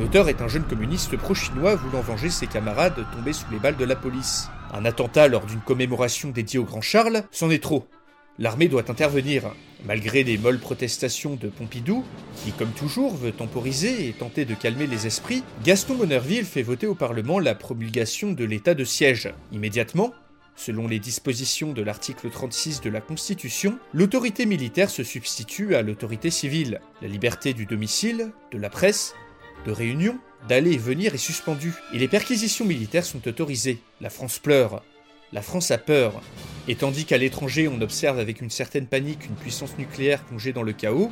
L'auteur 0.00 0.28
est 0.28 0.42
un 0.42 0.48
jeune 0.48 0.64
communiste 0.64 1.16
pro-chinois 1.16 1.76
voulant 1.76 2.00
venger 2.00 2.30
ses 2.30 2.46
camarades 2.46 3.04
tombés 3.12 3.32
sous 3.32 3.50
les 3.52 3.58
balles 3.58 3.76
de 3.76 3.84
la 3.84 3.96
police. 3.96 4.48
Un 4.72 4.84
attentat 4.84 5.28
lors 5.28 5.46
d'une 5.46 5.60
commémoration 5.60 6.30
dédiée 6.30 6.58
au 6.58 6.64
Grand 6.64 6.80
Charles, 6.80 7.22
c'en 7.30 7.50
est 7.50 7.62
trop. 7.62 7.86
L'armée 8.40 8.68
doit 8.68 8.90
intervenir. 8.90 9.54
Malgré 9.84 10.24
les 10.24 10.38
molles 10.38 10.58
protestations 10.58 11.36
de 11.36 11.48
Pompidou, 11.48 12.04
qui 12.42 12.52
comme 12.52 12.72
toujours 12.72 13.14
veut 13.14 13.32
temporiser 13.32 14.08
et 14.08 14.12
tenter 14.14 14.46
de 14.46 14.54
calmer 14.54 14.86
les 14.86 15.06
esprits, 15.06 15.44
Gaston 15.62 15.96
Monerville 15.96 16.46
fait 16.46 16.62
voter 16.62 16.86
au 16.86 16.94
Parlement 16.94 17.38
la 17.38 17.54
promulgation 17.54 18.32
de 18.32 18.44
l'état 18.46 18.72
de 18.72 18.84
siège. 18.84 19.30
Immédiatement, 19.52 20.14
selon 20.56 20.88
les 20.88 20.98
dispositions 20.98 21.74
de 21.74 21.82
l'article 21.82 22.30
36 22.30 22.80
de 22.80 22.88
la 22.88 23.02
Constitution, 23.02 23.78
l'autorité 23.92 24.46
militaire 24.46 24.88
se 24.88 25.04
substitue 25.04 25.74
à 25.74 25.82
l'autorité 25.82 26.30
civile. 26.30 26.80
La 27.02 27.08
liberté 27.08 27.52
du 27.52 27.66
domicile, 27.66 28.32
de 28.52 28.58
la 28.58 28.70
presse, 28.70 29.14
de 29.66 29.70
réunion, 29.70 30.18
d'aller 30.48 30.72
et 30.72 30.78
venir 30.78 31.12
est 31.14 31.18
suspendue, 31.18 31.74
et 31.92 31.98
les 31.98 32.08
perquisitions 32.08 32.64
militaires 32.64 33.04
sont 33.04 33.28
autorisées. 33.28 33.82
La 34.00 34.08
France 34.08 34.38
pleure. 34.38 34.82
La 35.32 35.42
France 35.42 35.70
a 35.70 35.78
peur. 35.78 36.20
Et 36.68 36.74
tandis 36.74 37.04
qu'à 37.04 37.18
l'étranger 37.18 37.68
on 37.68 37.80
observe 37.80 38.18
avec 38.18 38.40
une 38.40 38.50
certaine 38.50 38.86
panique 38.86 39.26
une 39.26 39.36
puissance 39.36 39.78
nucléaire 39.78 40.24
plongée 40.24 40.52
dans 40.52 40.62
le 40.62 40.72
chaos, 40.72 41.10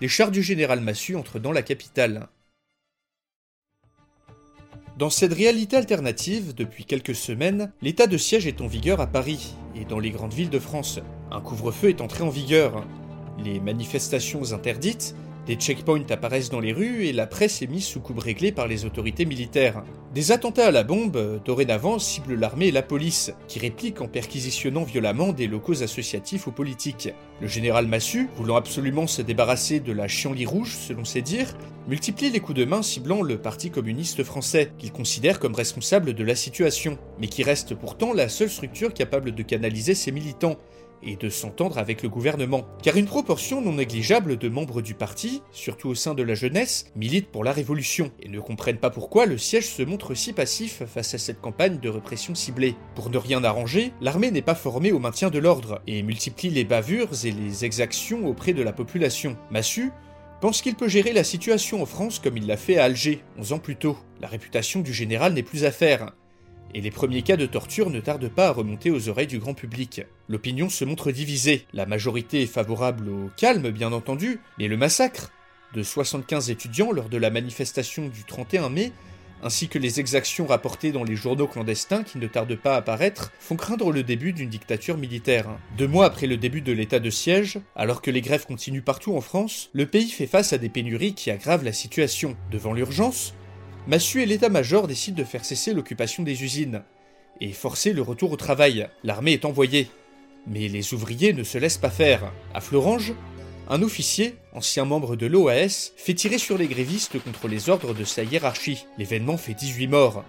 les 0.00 0.08
chars 0.08 0.30
du 0.30 0.42
général 0.42 0.80
Massu 0.80 1.14
entrent 1.16 1.38
dans 1.38 1.52
la 1.52 1.62
capitale. 1.62 2.28
Dans 4.96 5.10
cette 5.10 5.32
réalité 5.32 5.76
alternative, 5.76 6.54
depuis 6.54 6.84
quelques 6.84 7.14
semaines, 7.14 7.72
l'état 7.80 8.06
de 8.06 8.18
siège 8.18 8.46
est 8.46 8.60
en 8.60 8.66
vigueur 8.66 9.00
à 9.00 9.06
Paris 9.06 9.54
et 9.74 9.84
dans 9.84 9.98
les 9.98 10.10
grandes 10.10 10.34
villes 10.34 10.50
de 10.50 10.58
France. 10.58 11.00
Un 11.30 11.40
couvre-feu 11.40 11.88
est 11.88 12.02
entré 12.02 12.22
en 12.22 12.28
vigueur. 12.28 12.86
Les 13.42 13.60
manifestations 13.60 14.52
interdites, 14.52 15.14
des 15.50 15.56
checkpoints 15.56 16.08
apparaissent 16.10 16.48
dans 16.48 16.60
les 16.60 16.72
rues 16.72 17.06
et 17.06 17.12
la 17.12 17.26
presse 17.26 17.60
est 17.60 17.66
mise 17.66 17.84
sous 17.84 17.98
coupe 17.98 18.20
réglée 18.20 18.52
par 18.52 18.68
les 18.68 18.84
autorités 18.84 19.24
militaires. 19.24 19.82
Des 20.14 20.30
attentats 20.30 20.68
à 20.68 20.70
la 20.70 20.84
bombe, 20.84 21.40
dorénavant, 21.44 21.98
ciblent 21.98 22.36
l'armée 22.36 22.68
et 22.68 22.70
la 22.70 22.82
police, 22.82 23.32
qui 23.48 23.58
répliquent 23.58 24.00
en 24.00 24.06
perquisitionnant 24.06 24.84
violemment 24.84 25.32
des 25.32 25.48
locaux 25.48 25.82
associatifs 25.82 26.46
ou 26.46 26.52
politiques. 26.52 27.08
Le 27.40 27.48
général 27.48 27.88
Massu, 27.88 28.28
voulant 28.36 28.54
absolument 28.54 29.08
se 29.08 29.22
débarrasser 29.22 29.80
de 29.80 29.90
la 29.90 30.06
chienlit 30.06 30.46
rouge, 30.46 30.76
selon 30.76 31.04
ses 31.04 31.20
dires, 31.20 31.56
multiplie 31.88 32.30
les 32.30 32.38
coups 32.38 32.58
de 32.58 32.64
main 32.64 32.82
ciblant 32.82 33.20
le 33.20 33.36
Parti 33.36 33.72
communiste 33.72 34.22
français, 34.22 34.70
qu'il 34.78 34.92
considère 34.92 35.40
comme 35.40 35.56
responsable 35.56 36.14
de 36.14 36.22
la 36.22 36.36
situation, 36.36 36.96
mais 37.18 37.26
qui 37.26 37.42
reste 37.42 37.74
pourtant 37.74 38.12
la 38.12 38.28
seule 38.28 38.50
structure 38.50 38.94
capable 38.94 39.34
de 39.34 39.42
canaliser 39.42 39.96
ses 39.96 40.12
militants, 40.12 40.58
et 41.02 41.16
de 41.16 41.28
s'entendre 41.28 41.78
avec 41.78 42.02
le 42.02 42.08
gouvernement. 42.08 42.66
Car 42.82 42.96
une 42.96 43.06
proportion 43.06 43.60
non 43.60 43.74
négligeable 43.74 44.36
de 44.36 44.48
membres 44.48 44.82
du 44.82 44.94
parti, 44.94 45.42
surtout 45.52 45.88
au 45.88 45.94
sein 45.94 46.14
de 46.14 46.22
la 46.22 46.34
jeunesse, 46.34 46.86
militent 46.96 47.30
pour 47.30 47.44
la 47.44 47.52
révolution 47.52 48.10
et 48.20 48.28
ne 48.28 48.40
comprennent 48.40 48.78
pas 48.78 48.90
pourquoi 48.90 49.26
le 49.26 49.38
siège 49.38 49.68
se 49.68 49.82
montre 49.82 50.14
si 50.14 50.32
passif 50.32 50.82
face 50.84 51.14
à 51.14 51.18
cette 51.18 51.40
campagne 51.40 51.78
de 51.78 51.88
répression 51.88 52.34
ciblée. 52.34 52.74
Pour 52.94 53.10
ne 53.10 53.18
rien 53.18 53.44
arranger, 53.44 53.92
l'armée 54.00 54.30
n'est 54.30 54.42
pas 54.42 54.54
formée 54.54 54.92
au 54.92 54.98
maintien 54.98 55.30
de 55.30 55.38
l'ordre 55.38 55.80
et 55.86 56.02
multiplie 56.02 56.50
les 56.50 56.64
bavures 56.64 57.10
et 57.24 57.30
les 57.30 57.64
exactions 57.64 58.26
auprès 58.26 58.52
de 58.52 58.62
la 58.62 58.72
population. 58.72 59.36
Massu 59.50 59.90
pense 60.40 60.62
qu'il 60.62 60.74
peut 60.74 60.88
gérer 60.88 61.12
la 61.12 61.24
situation 61.24 61.82
en 61.82 61.86
France 61.86 62.18
comme 62.18 62.36
il 62.36 62.46
l'a 62.46 62.56
fait 62.56 62.78
à 62.78 62.84
Alger, 62.84 63.22
11 63.38 63.52
ans 63.52 63.58
plus 63.58 63.76
tôt. 63.76 63.98
La 64.20 64.28
réputation 64.28 64.80
du 64.80 64.92
général 64.92 65.34
n'est 65.34 65.42
plus 65.42 65.64
à 65.64 65.70
faire. 65.70 66.12
Et 66.74 66.80
les 66.80 66.90
premiers 66.90 67.22
cas 67.22 67.36
de 67.36 67.46
torture 67.46 67.90
ne 67.90 68.00
tardent 68.00 68.28
pas 68.28 68.48
à 68.48 68.52
remonter 68.52 68.90
aux 68.90 69.08
oreilles 69.08 69.26
du 69.26 69.38
grand 69.38 69.54
public. 69.54 70.02
L'opinion 70.28 70.68
se 70.68 70.84
montre 70.84 71.12
divisée, 71.12 71.66
la 71.72 71.86
majorité 71.86 72.42
est 72.42 72.46
favorable 72.46 73.08
au 73.08 73.30
calme 73.36 73.70
bien 73.70 73.92
entendu, 73.92 74.40
mais 74.58 74.68
le 74.68 74.76
massacre 74.76 75.32
de 75.74 75.82
75 75.82 76.50
étudiants 76.50 76.92
lors 76.92 77.08
de 77.08 77.16
la 77.16 77.30
manifestation 77.30 78.08
du 78.08 78.24
31 78.24 78.70
mai 78.70 78.92
ainsi 79.42 79.68
que 79.68 79.78
les 79.78 80.00
exactions 80.00 80.46
rapportées 80.46 80.92
dans 80.92 81.04
les 81.04 81.16
journaux 81.16 81.46
clandestins 81.46 82.02
qui 82.02 82.18
ne 82.18 82.26
tardent 82.26 82.56
pas 82.56 82.74
à 82.74 82.78
apparaître, 82.78 83.32
font 83.40 83.56
craindre 83.56 83.92
le 83.92 84.02
début 84.02 84.32
d'une 84.32 84.50
dictature 84.50 84.96
militaire. 84.96 85.46
Deux 85.76 85.88
mois 85.88 86.06
après 86.06 86.26
le 86.26 86.36
début 86.36 86.60
de 86.60 86.72
l'état 86.72 87.00
de 87.00 87.10
siège, 87.10 87.58
alors 87.76 88.02
que 88.02 88.10
les 88.10 88.20
grèves 88.20 88.46
continuent 88.46 88.82
partout 88.82 89.16
en 89.16 89.20
France, 89.20 89.70
le 89.72 89.86
pays 89.86 90.10
fait 90.10 90.26
face 90.26 90.52
à 90.52 90.58
des 90.58 90.68
pénuries 90.68 91.14
qui 91.14 91.30
aggravent 91.30 91.64
la 91.64 91.72
situation. 91.72 92.36
Devant 92.50 92.72
l'urgence, 92.72 93.34
Massu 93.90 94.22
et 94.22 94.26
l'état-major 94.26 94.86
décident 94.86 95.16
de 95.16 95.24
faire 95.24 95.44
cesser 95.44 95.74
l'occupation 95.74 96.22
des 96.22 96.44
usines 96.44 96.84
et 97.40 97.50
forcer 97.50 97.92
le 97.92 98.02
retour 98.02 98.30
au 98.30 98.36
travail. 98.36 98.88
L'armée 99.02 99.32
est 99.32 99.44
envoyée. 99.44 99.88
Mais 100.46 100.68
les 100.68 100.94
ouvriers 100.94 101.32
ne 101.32 101.42
se 101.42 101.58
laissent 101.58 101.76
pas 101.76 101.90
faire. 101.90 102.32
À 102.54 102.60
Florange, 102.60 103.14
un 103.68 103.82
officier, 103.82 104.36
ancien 104.52 104.84
membre 104.84 105.16
de 105.16 105.26
l'OAS, 105.26 105.90
fait 105.96 106.14
tirer 106.14 106.38
sur 106.38 106.56
les 106.56 106.68
grévistes 106.68 107.20
contre 107.20 107.48
les 107.48 107.68
ordres 107.68 107.92
de 107.92 108.04
sa 108.04 108.22
hiérarchie. 108.22 108.86
L'événement 108.96 109.36
fait 109.36 109.54
18 109.54 109.88
morts. 109.88 110.24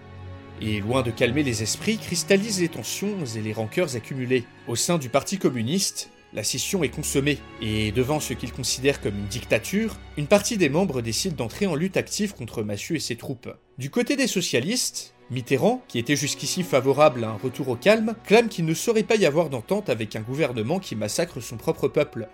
Et 0.60 0.80
loin 0.80 1.02
de 1.02 1.12
calmer 1.12 1.44
les 1.44 1.62
esprits, 1.62 1.98
cristallise 1.98 2.60
les 2.60 2.68
tensions 2.68 3.24
et 3.36 3.42
les 3.42 3.52
rancœurs 3.52 3.94
accumulées. 3.94 4.42
Au 4.66 4.74
sein 4.74 4.98
du 4.98 5.08
Parti 5.08 5.38
communiste, 5.38 6.10
la 6.34 6.42
scission 6.42 6.82
est 6.82 6.88
consommée, 6.88 7.38
et 7.60 7.92
devant 7.92 8.20
ce 8.20 8.32
qu'ils 8.32 8.52
considèrent 8.52 9.00
comme 9.00 9.18
une 9.18 9.26
dictature, 9.26 9.96
une 10.16 10.26
partie 10.26 10.56
des 10.56 10.68
membres 10.68 11.02
décide 11.02 11.36
d'entrer 11.36 11.66
en 11.66 11.74
lutte 11.74 11.96
active 11.96 12.34
contre 12.34 12.62
Massu 12.62 12.96
et 12.96 13.00
ses 13.00 13.16
troupes. 13.16 13.50
Du 13.78 13.90
côté 13.90 14.16
des 14.16 14.26
socialistes, 14.26 15.14
Mitterrand, 15.30 15.82
qui 15.88 15.98
était 15.98 16.16
jusqu'ici 16.16 16.62
favorable 16.62 17.24
à 17.24 17.30
un 17.30 17.36
retour 17.36 17.68
au 17.68 17.76
calme, 17.76 18.14
clame 18.24 18.48
qu'il 18.48 18.64
ne 18.64 18.74
saurait 18.74 19.02
pas 19.02 19.16
y 19.16 19.26
avoir 19.26 19.50
d'entente 19.50 19.88
avec 19.88 20.16
un 20.16 20.20
gouvernement 20.20 20.78
qui 20.78 20.96
massacre 20.96 21.40
son 21.40 21.56
propre 21.56 21.88
peuple, 21.88 22.28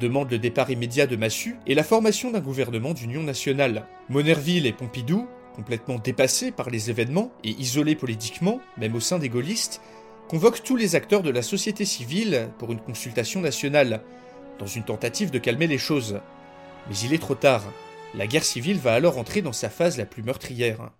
demande 0.00 0.30
le 0.30 0.38
départ 0.38 0.70
immédiat 0.70 1.06
de 1.06 1.16
Massu 1.16 1.56
et 1.66 1.74
la 1.74 1.84
formation 1.84 2.30
d'un 2.30 2.40
gouvernement 2.40 2.92
d'union 2.92 3.22
nationale. 3.22 3.86
Monerville 4.08 4.66
et 4.66 4.72
Pompidou, 4.72 5.26
complètement 5.54 5.98
dépassés 5.98 6.52
par 6.52 6.68
les 6.68 6.90
événements 6.90 7.32
et 7.42 7.50
isolés 7.50 7.96
politiquement, 7.96 8.60
même 8.76 8.94
au 8.94 9.00
sein 9.00 9.18
des 9.18 9.30
gaullistes, 9.30 9.80
convoquent 10.28 10.62
tous 10.62 10.76
les 10.76 10.94
acteurs 10.94 11.22
de 11.22 11.30
la 11.30 11.42
société 11.42 11.84
civile 11.84 12.48
pour 12.58 12.72
une 12.72 12.80
consultation 12.80 13.40
nationale, 13.40 14.02
dans 14.58 14.66
une 14.66 14.84
tentative 14.84 15.30
de 15.30 15.38
calmer 15.38 15.66
les 15.66 15.78
choses. 15.78 16.20
Mais 16.88 16.96
il 16.98 17.12
est 17.12 17.22
trop 17.22 17.34
tard. 17.34 17.64
La 18.14 18.26
guerre 18.26 18.44
civile 18.44 18.78
va 18.78 18.94
alors 18.94 19.18
entrer 19.18 19.42
dans 19.42 19.52
sa 19.52 19.70
phase 19.70 19.98
la 19.98 20.06
plus 20.06 20.22
meurtrière. 20.22 20.90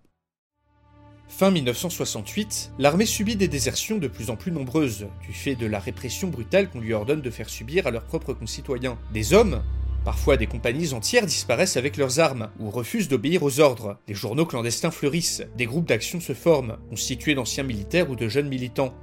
Fin 1.27 1.51
1968, 1.51 2.71
l'armée 2.79 3.05
subit 3.05 3.35
des 3.35 3.49
désertions 3.49 3.97
de 3.97 4.07
plus 4.07 4.29
en 4.29 4.37
plus 4.37 4.51
nombreuses, 4.51 5.07
du 5.21 5.33
fait 5.33 5.55
de 5.55 5.65
la 5.65 5.79
répression 5.79 6.29
brutale 6.29 6.69
qu'on 6.69 6.79
lui 6.79 6.93
ordonne 6.93 7.21
de 7.21 7.29
faire 7.29 7.49
subir 7.49 7.85
à 7.85 7.91
leurs 7.91 8.05
propres 8.05 8.33
concitoyens. 8.33 8.97
Des 9.13 9.33
hommes, 9.33 9.61
Parfois, 10.07 10.37
des 10.37 10.47
compagnies 10.47 10.93
entières 10.93 11.25
disparaissent 11.25 11.75
avec 11.75 11.97
leurs 11.97 12.21
armes 12.21 12.49
ou 12.61 12.69
refusent 12.69 13.09
d'obéir 13.09 13.43
aux 13.43 13.59
ordres. 13.59 13.97
Des 14.07 14.13
journaux 14.13 14.45
clandestins 14.45 14.89
fleurissent, 14.89 15.43
des 15.57 15.65
groupes 15.65 15.89
d'action 15.89 16.21
se 16.21 16.31
forment, 16.31 16.77
constitués 16.89 17.35
d'anciens 17.35 17.65
militaires 17.65 18.09
ou 18.09 18.15
de 18.15 18.29
jeunes 18.29 18.47
militants, 18.47 18.93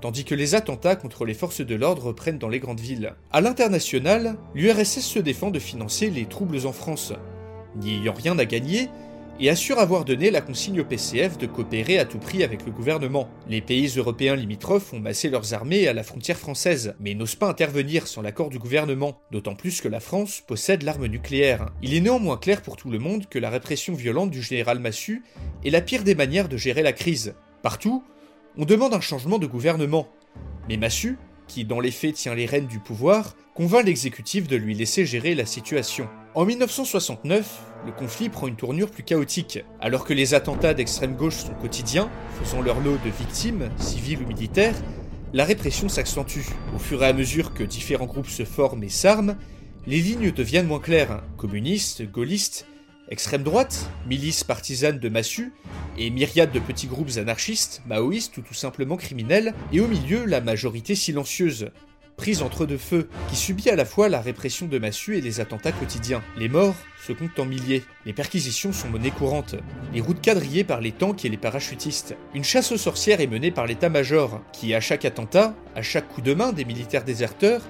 tandis 0.00 0.24
que 0.24 0.34
les 0.34 0.54
attentats 0.54 0.96
contre 0.96 1.24
les 1.24 1.34
forces 1.34 1.60
de 1.60 1.74
l'ordre 1.74 2.04
reprennent 2.04 2.38
dans 2.38 2.48
les 2.48 2.60
grandes 2.60 2.80
villes. 2.80 3.14
À 3.30 3.40
l'international, 3.40 4.36
l'URSS 4.54 5.00
se 5.00 5.18
défend 5.18 5.50
de 5.50 5.58
financer 5.58 6.10
les 6.10 6.26
troubles 6.26 6.66
en 6.66 6.72
France. 6.72 7.12
N'y 7.76 7.96
ayant 7.96 8.14
rien 8.14 8.38
à 8.38 8.44
gagner, 8.44 8.88
et 9.40 9.50
assure 9.50 9.78
avoir 9.78 10.04
donné 10.04 10.30
la 10.30 10.40
consigne 10.40 10.80
au 10.80 10.84
PCF 10.84 11.38
de 11.38 11.46
coopérer 11.46 11.98
à 11.98 12.04
tout 12.04 12.18
prix 12.18 12.42
avec 12.42 12.64
le 12.66 12.72
gouvernement. 12.72 13.28
Les 13.48 13.60
pays 13.60 13.86
européens 13.96 14.34
limitrophes 14.34 14.92
ont 14.92 14.98
massé 14.98 15.30
leurs 15.30 15.54
armées 15.54 15.86
à 15.86 15.92
la 15.92 16.02
frontière 16.02 16.38
française, 16.38 16.94
mais 17.00 17.14
n'osent 17.14 17.36
pas 17.36 17.48
intervenir 17.48 18.06
sans 18.06 18.22
l'accord 18.22 18.50
du 18.50 18.58
gouvernement, 18.58 19.20
d'autant 19.30 19.54
plus 19.54 19.80
que 19.80 19.88
la 19.88 20.00
France 20.00 20.42
possède 20.46 20.82
l'arme 20.82 21.06
nucléaire. 21.06 21.70
Il 21.82 21.94
est 21.94 22.00
néanmoins 22.00 22.36
clair 22.36 22.62
pour 22.62 22.76
tout 22.76 22.90
le 22.90 22.98
monde 22.98 23.28
que 23.28 23.38
la 23.38 23.50
répression 23.50 23.94
violente 23.94 24.30
du 24.30 24.42
général 24.42 24.80
Massu 24.80 25.22
est 25.64 25.70
la 25.70 25.80
pire 25.80 26.02
des 26.02 26.14
manières 26.14 26.48
de 26.48 26.56
gérer 26.56 26.82
la 26.82 26.92
crise. 26.92 27.34
Partout, 27.62 28.02
on 28.56 28.64
demande 28.64 28.94
un 28.94 29.00
changement 29.00 29.38
de 29.38 29.46
gouvernement. 29.46 30.08
Mais 30.68 30.76
Massu, 30.76 31.18
qui 31.46 31.64
dans 31.64 31.80
les 31.80 31.90
faits 31.90 32.14
tient 32.14 32.34
les 32.34 32.46
rênes 32.46 32.66
du 32.66 32.78
pouvoir, 32.78 33.34
convainc 33.54 33.84
l'exécutif 33.84 34.46
de 34.46 34.56
lui 34.56 34.74
laisser 34.74 35.06
gérer 35.06 35.34
la 35.34 35.46
situation. 35.46 36.08
En 36.34 36.44
1969, 36.44 37.60
le 37.86 37.92
conflit 37.92 38.28
prend 38.28 38.46
une 38.46 38.56
tournure 38.56 38.90
plus 38.90 39.02
chaotique. 39.02 39.60
Alors 39.80 40.04
que 40.04 40.12
les 40.12 40.34
attentats 40.34 40.74
d'extrême 40.74 41.16
gauche 41.16 41.36
sont 41.36 41.54
quotidiens, 41.54 42.10
faisant 42.40 42.60
leur 42.60 42.80
lot 42.80 42.98
de 43.04 43.10
victimes, 43.10 43.70
civiles 43.78 44.22
ou 44.22 44.26
militaires, 44.26 44.76
la 45.32 45.44
répression 45.44 45.88
s'accentue. 45.88 46.46
Au 46.74 46.78
fur 46.78 47.02
et 47.02 47.06
à 47.06 47.12
mesure 47.12 47.54
que 47.54 47.64
différents 47.64 48.06
groupes 48.06 48.28
se 48.28 48.44
forment 48.44 48.84
et 48.84 48.88
s'arment, 48.88 49.36
les 49.86 50.00
lignes 50.00 50.32
deviennent 50.32 50.66
moins 50.66 50.80
claires. 50.80 51.22
Communistes, 51.36 52.02
gaullistes, 52.10 52.66
extrême 53.10 53.42
droite, 53.42 53.88
milices 54.06 54.44
partisanes 54.44 54.98
de 54.98 55.08
Massu, 55.08 55.52
et 55.96 56.10
myriades 56.10 56.52
de 56.52 56.60
petits 56.60 56.86
groupes 56.86 57.16
anarchistes, 57.16 57.82
maoïstes 57.86 58.36
ou 58.36 58.42
tout 58.42 58.54
simplement 58.54 58.96
criminels, 58.96 59.54
et 59.72 59.80
au 59.80 59.88
milieu 59.88 60.24
la 60.24 60.40
majorité 60.40 60.94
silencieuse, 60.94 61.70
prise 62.18 62.42
entre 62.42 62.66
deux 62.66 62.78
feux, 62.78 63.08
qui 63.30 63.36
subit 63.36 63.70
à 63.70 63.76
la 63.76 63.84
fois 63.84 64.08
la 64.08 64.20
répression 64.20 64.66
de 64.66 64.78
Massu 64.78 65.16
et 65.16 65.20
les 65.20 65.40
attentats 65.40 65.72
quotidiens. 65.72 66.22
Les 66.36 66.48
morts 66.48 66.74
se 67.06 67.12
comptent 67.12 67.38
en 67.38 67.46
milliers, 67.46 67.84
les 68.04 68.12
perquisitions 68.12 68.72
sont 68.72 68.88
monnaie 68.88 69.12
courante, 69.12 69.54
les 69.94 70.00
routes 70.00 70.20
quadrillées 70.20 70.64
par 70.64 70.80
les 70.80 70.92
tanks 70.92 71.24
et 71.24 71.28
les 71.28 71.36
parachutistes. 71.36 72.16
Une 72.34 72.44
chasse 72.44 72.72
aux 72.72 72.76
sorcières 72.76 73.20
est 73.20 73.28
menée 73.28 73.52
par 73.52 73.66
l'état-major, 73.66 74.42
qui 74.52 74.74
à 74.74 74.80
chaque 74.80 75.04
attentat, 75.04 75.54
à 75.76 75.82
chaque 75.82 76.08
coup 76.08 76.20
de 76.20 76.34
main 76.34 76.52
des 76.52 76.64
militaires 76.64 77.04
déserteurs, 77.04 77.62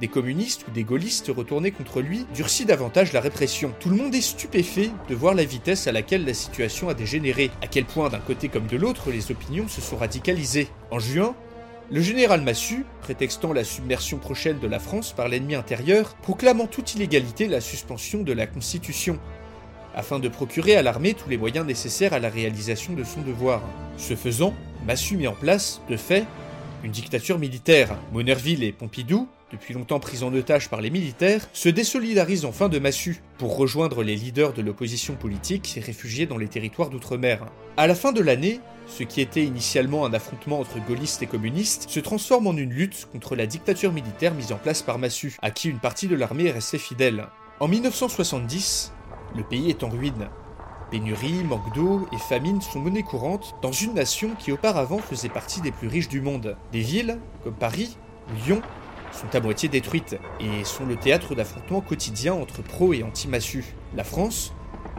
des 0.00 0.08
communistes 0.08 0.66
ou 0.68 0.70
des 0.70 0.84
gaullistes 0.84 1.32
retournés 1.34 1.70
contre 1.70 2.00
lui 2.00 2.26
durcit 2.34 2.64
davantage 2.64 3.12
la 3.12 3.20
répression. 3.20 3.72
Tout 3.80 3.88
le 3.88 3.96
monde 3.96 4.14
est 4.14 4.20
stupéfait 4.20 4.90
de 5.08 5.14
voir 5.14 5.34
la 5.34 5.44
vitesse 5.44 5.86
à 5.86 5.92
laquelle 5.92 6.24
la 6.24 6.34
situation 6.34 6.88
a 6.88 6.94
dégénéré, 6.94 7.50
à 7.62 7.66
quel 7.66 7.84
point 7.84 8.08
d'un 8.08 8.18
côté 8.18 8.48
comme 8.48 8.66
de 8.66 8.76
l'autre 8.76 9.10
les 9.10 9.30
opinions 9.30 9.68
se 9.68 9.80
sont 9.80 9.96
radicalisées. 9.96 10.68
En 10.90 10.98
juin, 10.98 11.34
le 11.90 12.00
général 12.00 12.42
Massu, 12.42 12.84
prétextant 13.00 13.52
la 13.52 13.62
submersion 13.62 14.18
prochaine 14.18 14.58
de 14.58 14.66
la 14.66 14.80
France 14.80 15.12
par 15.12 15.28
l'ennemi 15.28 15.54
intérieur, 15.54 16.16
proclame 16.16 16.60
en 16.60 16.66
toute 16.66 16.94
illégalité 16.94 17.46
la 17.46 17.60
suspension 17.60 18.22
de 18.22 18.32
la 18.32 18.46
Constitution, 18.46 19.20
afin 19.94 20.18
de 20.18 20.28
procurer 20.28 20.76
à 20.76 20.82
l'armée 20.82 21.14
tous 21.14 21.30
les 21.30 21.38
moyens 21.38 21.64
nécessaires 21.64 22.12
à 22.12 22.18
la 22.18 22.28
réalisation 22.28 22.94
de 22.94 23.04
son 23.04 23.22
devoir. 23.22 23.62
Ce 23.96 24.16
faisant, 24.16 24.52
Massu 24.84 25.16
met 25.16 25.28
en 25.28 25.32
place, 25.32 25.80
de 25.88 25.96
fait, 25.96 26.24
une 26.82 26.90
dictature 26.92 27.38
militaire. 27.38 27.96
Monerville 28.12 28.64
et 28.64 28.72
Pompidou, 28.72 29.28
depuis 29.52 29.74
longtemps 29.74 30.00
pris 30.00 30.22
en 30.22 30.34
otage 30.34 30.68
par 30.68 30.80
les 30.80 30.90
militaires, 30.90 31.48
se 31.52 31.68
désolidarisent 31.68 32.44
enfin 32.44 32.68
de 32.68 32.78
Massu 32.78 33.22
pour 33.38 33.56
rejoindre 33.56 34.02
les 34.02 34.16
leaders 34.16 34.52
de 34.52 34.62
l'opposition 34.62 35.14
politique 35.14 35.80
réfugiés 35.84 36.26
dans 36.26 36.38
les 36.38 36.48
territoires 36.48 36.90
d'outre-mer. 36.90 37.46
À 37.76 37.86
la 37.86 37.94
fin 37.94 38.12
de 38.12 38.20
l'année, 38.20 38.60
ce 38.86 39.02
qui 39.02 39.20
était 39.20 39.44
initialement 39.44 40.04
un 40.04 40.14
affrontement 40.14 40.60
entre 40.60 40.78
gaullistes 40.86 41.22
et 41.22 41.26
communistes 41.26 41.88
se 41.88 42.00
transforme 42.00 42.46
en 42.46 42.56
une 42.56 42.72
lutte 42.72 43.08
contre 43.12 43.36
la 43.36 43.46
dictature 43.46 43.92
militaire 43.92 44.34
mise 44.34 44.52
en 44.52 44.56
place 44.56 44.82
par 44.82 44.98
Massu, 44.98 45.36
à 45.42 45.50
qui 45.50 45.68
une 45.68 45.78
partie 45.78 46.08
de 46.08 46.16
l'armée 46.16 46.46
est 46.46 46.52
restée 46.52 46.78
fidèle. 46.78 47.26
En 47.60 47.68
1970, 47.68 48.92
le 49.36 49.42
pays 49.42 49.70
est 49.70 49.84
en 49.84 49.88
ruine. 49.88 50.28
Pénurie, 50.90 51.42
manque 51.42 51.74
d'eau 51.74 52.06
et 52.12 52.18
famine 52.18 52.60
sont 52.60 52.78
monnaie 52.78 53.02
courante 53.02 53.56
dans 53.60 53.72
une 53.72 53.94
nation 53.94 54.30
qui 54.38 54.52
auparavant 54.52 54.98
faisait 54.98 55.28
partie 55.28 55.60
des 55.60 55.72
plus 55.72 55.88
riches 55.88 56.08
du 56.08 56.20
monde. 56.20 56.56
Des 56.70 56.80
villes, 56.80 57.18
comme 57.42 57.54
Paris, 57.54 57.96
Lyon, 58.46 58.62
sont 59.16 59.34
à 59.34 59.40
moitié 59.40 59.68
détruites 59.68 60.18
et 60.40 60.64
sont 60.64 60.84
le 60.84 60.96
théâtre 60.96 61.34
d'affrontements 61.34 61.80
quotidiens 61.80 62.34
entre 62.34 62.62
pro 62.62 62.92
et 62.92 63.02
anti-massu. 63.02 63.64
La 63.96 64.04
France 64.04 64.52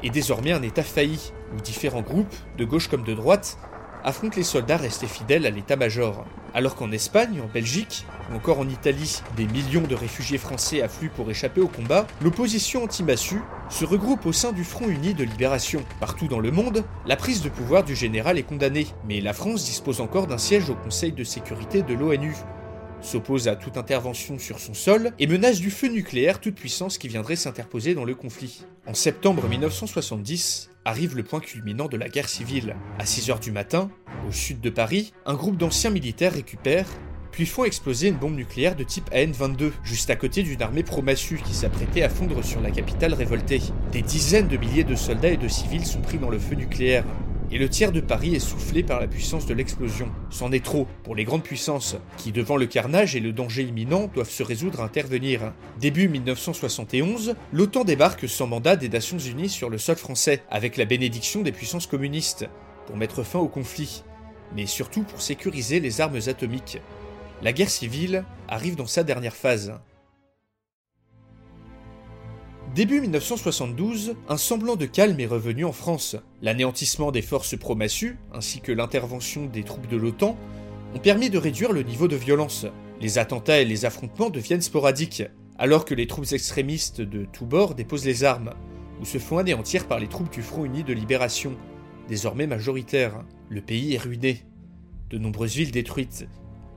est 0.04 0.10
désormais 0.10 0.52
un 0.52 0.62
État 0.62 0.84
failli, 0.84 1.32
où 1.56 1.62
différents 1.62 2.02
groupes, 2.02 2.36
de 2.58 2.66
gauche 2.66 2.88
comme 2.88 3.04
de 3.04 3.14
droite, 3.14 3.58
affrontent 4.04 4.38
les 4.38 4.44
soldats 4.44 4.78
restés 4.78 5.08
fidèles 5.08 5.46
à 5.46 5.50
l'état-major. 5.50 6.26
Alors 6.54 6.76
qu'en 6.76 6.92
Espagne, 6.92 7.42
en 7.42 7.52
Belgique, 7.52 8.06
ou 8.32 8.36
encore 8.36 8.60
en 8.60 8.68
Italie, 8.70 9.22
des 9.36 9.46
millions 9.48 9.82
de 9.88 9.96
réfugiés 9.96 10.38
français 10.38 10.82
affluent 10.82 11.10
pour 11.10 11.30
échapper 11.30 11.62
au 11.62 11.68
combat, 11.68 12.08
l'opposition 12.22 12.84
anti-massu 12.84 13.42
se 13.70 13.86
regroupe 13.86 14.26
au 14.26 14.32
sein 14.34 14.54
du 14.54 14.64
Front 14.64 14.88
Uni 14.88 15.14
de 15.14 15.24
Libération. 15.24 15.84
Partout 16.00 16.28
dans 16.28 16.40
le 16.40 16.52
monde, 16.52 16.84
la 17.06 17.16
prise 17.16 17.42
de 17.42 17.50
pouvoir 17.50 17.84
du 17.84 17.96
général 17.96 18.38
est 18.38 18.44
condamnée, 18.44 18.88
mais 19.08 19.20
la 19.22 19.34
France 19.34 19.66
dispose 19.66 20.02
encore 20.02 20.28
d'un 20.28 20.38
siège 20.38 20.70
au 20.70 20.76
Conseil 20.76 21.12
de 21.12 21.24
sécurité 21.24 21.82
de 21.82 21.94
l'ONU, 21.94 22.34
s'oppose 23.02 23.48
à 23.48 23.56
toute 23.56 23.78
intervention 23.78 24.40
sur 24.40 24.60
son 24.60 24.74
sol 24.74 25.12
et 25.20 25.28
menace 25.28 25.60
du 25.60 25.72
feu 25.72 25.88
nucléaire 25.88 26.40
toute 26.40 26.56
puissance 26.56 26.98
qui 26.98 27.08
viendrait 27.08 27.36
s'interposer 27.36 27.96
dans 27.96 28.06
le 28.06 28.16
conflit. 28.16 28.64
En 28.86 28.94
septembre 28.94 29.48
1970, 29.48 30.70
arrive 30.86 31.16
le 31.16 31.24
point 31.24 31.40
culminant 31.40 31.88
de 31.88 31.98
la 31.98 32.10
guerre 32.10 32.30
civile. 32.30 32.76
À 33.00 33.04
6h 33.04 33.40
du 33.40 33.52
matin, 33.52 33.90
au 34.28 34.32
sud 34.32 34.62
de 34.62 34.70
Paris, 34.70 35.14
un 35.26 35.36
groupe 35.36 35.58
d'anciens 35.58 35.90
militaires 35.90 36.34
récupère 36.34 36.88
puis 37.38 37.46
font 37.46 37.66
exploser 37.66 38.08
une 38.08 38.18
bombe 38.18 38.36
nucléaire 38.36 38.76
de 38.76 38.84
type 38.84 39.12
AN-22, 39.14 39.72
juste 39.84 40.10
à 40.10 40.16
côté 40.16 40.42
d'une 40.42 40.60
armée 40.64 40.82
pro-massu 40.82 41.38
qui 41.38 41.54
s'apprêtait 41.54 42.02
à 42.02 42.10
fondre 42.10 42.44
sur 42.44 42.62
la 42.62 42.72
capitale 42.72 43.14
révoltée. 43.14 43.62
Des 43.92 44.02
dizaines 44.02 44.48
de 44.48 44.58
milliers 44.58 44.84
de 44.84 44.96
soldats 44.96 45.30
et 45.30 45.38
de 45.38 45.48
civils 45.48 45.86
sont 45.86 46.02
pris 46.02 46.18
dans 46.18 46.32
le 46.32 46.40
feu 46.40 46.56
nucléaire. 46.56 47.06
Et 47.52 47.58
le 47.58 47.70
tiers 47.70 47.92
de 47.92 48.02
Paris 48.02 48.36
est 48.36 48.40
soufflé 48.40 48.84
par 48.84 49.00
la 49.00 49.08
puissance 49.08 49.46
de 49.46 49.54
l'explosion. 49.54 50.10
C'en 50.30 50.52
est 50.52 50.64
trop 50.64 50.88
pour 51.04 51.16
les 51.16 51.24
grandes 51.24 51.44
puissances, 51.44 51.96
qui 52.18 52.32
devant 52.32 52.58
le 52.58 52.66
carnage 52.66 53.16
et 53.16 53.20
le 53.20 53.32
danger 53.32 53.64
imminent 53.64 54.10
doivent 54.14 54.30
se 54.30 54.44
résoudre 54.44 54.82
à 54.82 54.86
intervenir. 54.86 55.54
Début 55.80 56.10
1971, 56.10 57.36
l'OTAN 57.54 57.84
débarque 57.84 58.28
sans 58.28 58.48
mandat 58.48 58.76
des 58.76 58.90
Nations 58.90 59.20
Unies 59.20 59.50
sur 59.50 59.70
le 59.70 59.78
sol 59.78 59.96
français, 59.96 60.44
avec 60.50 60.78
la 60.78 60.86
bénédiction 60.86 61.42
des 61.42 61.52
puissances 61.52 61.88
communistes, 61.88 62.48
pour 62.86 62.98
mettre 62.98 63.24
fin 63.24 63.40
au 63.40 63.48
conflit, 63.48 64.04
mais 64.56 64.66
surtout 64.66 65.04
pour 65.04 65.22
sécuriser 65.22 65.80
les 65.80 66.02
armes 66.02 66.20
atomiques. 66.28 66.80
La 67.42 67.54
guerre 67.54 67.70
civile 67.70 68.26
arrive 68.48 68.76
dans 68.76 68.88
sa 68.88 69.04
dernière 69.04 69.36
phase. 69.36 69.74
Début 72.78 73.02
1972, 73.02 74.14
un 74.30 74.38
semblant 74.38 74.76
de 74.76 74.86
calme 74.86 75.20
est 75.20 75.26
revenu 75.26 75.66
en 75.66 75.72
France. 75.72 76.16
L'anéantissement 76.44 77.12
des 77.12 77.24
forces 77.24 77.58
pro-massu, 77.58 78.20
ainsi 78.32 78.62
que 78.62 78.72
l'intervention 78.72 79.48
des 79.48 79.64
troupes 79.64 79.88
de 79.88 79.98
l'OTAN, 79.98 80.38
ont 80.94 81.00
permis 81.00 81.32
de 81.32 81.40
réduire 81.40 81.74
le 81.74 81.82
niveau 81.82 82.08
de 82.08 82.16
violence. 82.16 82.68
Les 83.02 83.18
attentats 83.18 83.62
et 83.62 83.66
les 83.66 83.86
affrontements 83.86 84.30
deviennent 84.30 84.62
sporadiques, 84.62 85.24
alors 85.58 85.86
que 85.86 85.96
les 85.96 86.06
troupes 86.06 86.32
extrémistes 86.34 87.02
de 87.02 87.26
tous 87.26 87.48
bords 87.48 87.74
déposent 87.74 88.06
les 88.06 88.24
armes, 88.24 88.54
ou 89.02 89.06
se 89.06 89.18
font 89.18 89.40
anéantir 89.40 89.88
par 89.88 90.00
les 90.00 90.08
troupes 90.08 90.32
du 90.32 90.44
Front 90.44 90.66
Uni 90.66 90.84
de 90.84 90.94
Libération, 90.94 91.58
désormais 92.08 92.46
majoritaires. 92.46 93.24
Le 93.50 93.62
pays 93.62 93.96
est 93.96 94.04
ruiné. 94.04 94.44
De 95.10 95.18
nombreuses 95.18 95.56
villes 95.56 95.72
détruites, 95.72 96.28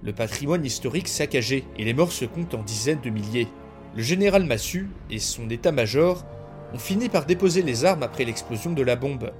le 0.02 0.14
patrimoine 0.14 0.64
historique 0.64 1.08
saccagé, 1.08 1.62
et 1.76 1.84
les 1.84 1.92
morts 1.92 2.12
se 2.12 2.24
comptent 2.24 2.54
en 2.54 2.62
dizaines 2.62 3.02
de 3.02 3.10
milliers 3.10 3.48
le 3.96 4.02
général 4.02 4.44
Massu 4.44 4.88
et 5.10 5.18
son 5.18 5.50
état-major 5.50 6.24
ont 6.72 6.78
fini 6.78 7.08
par 7.08 7.26
déposer 7.26 7.62
les 7.62 7.84
armes 7.84 8.04
après 8.04 8.24
l'explosion 8.24 8.72
de 8.72 8.82
la 8.82 8.94
bombe 8.94 9.32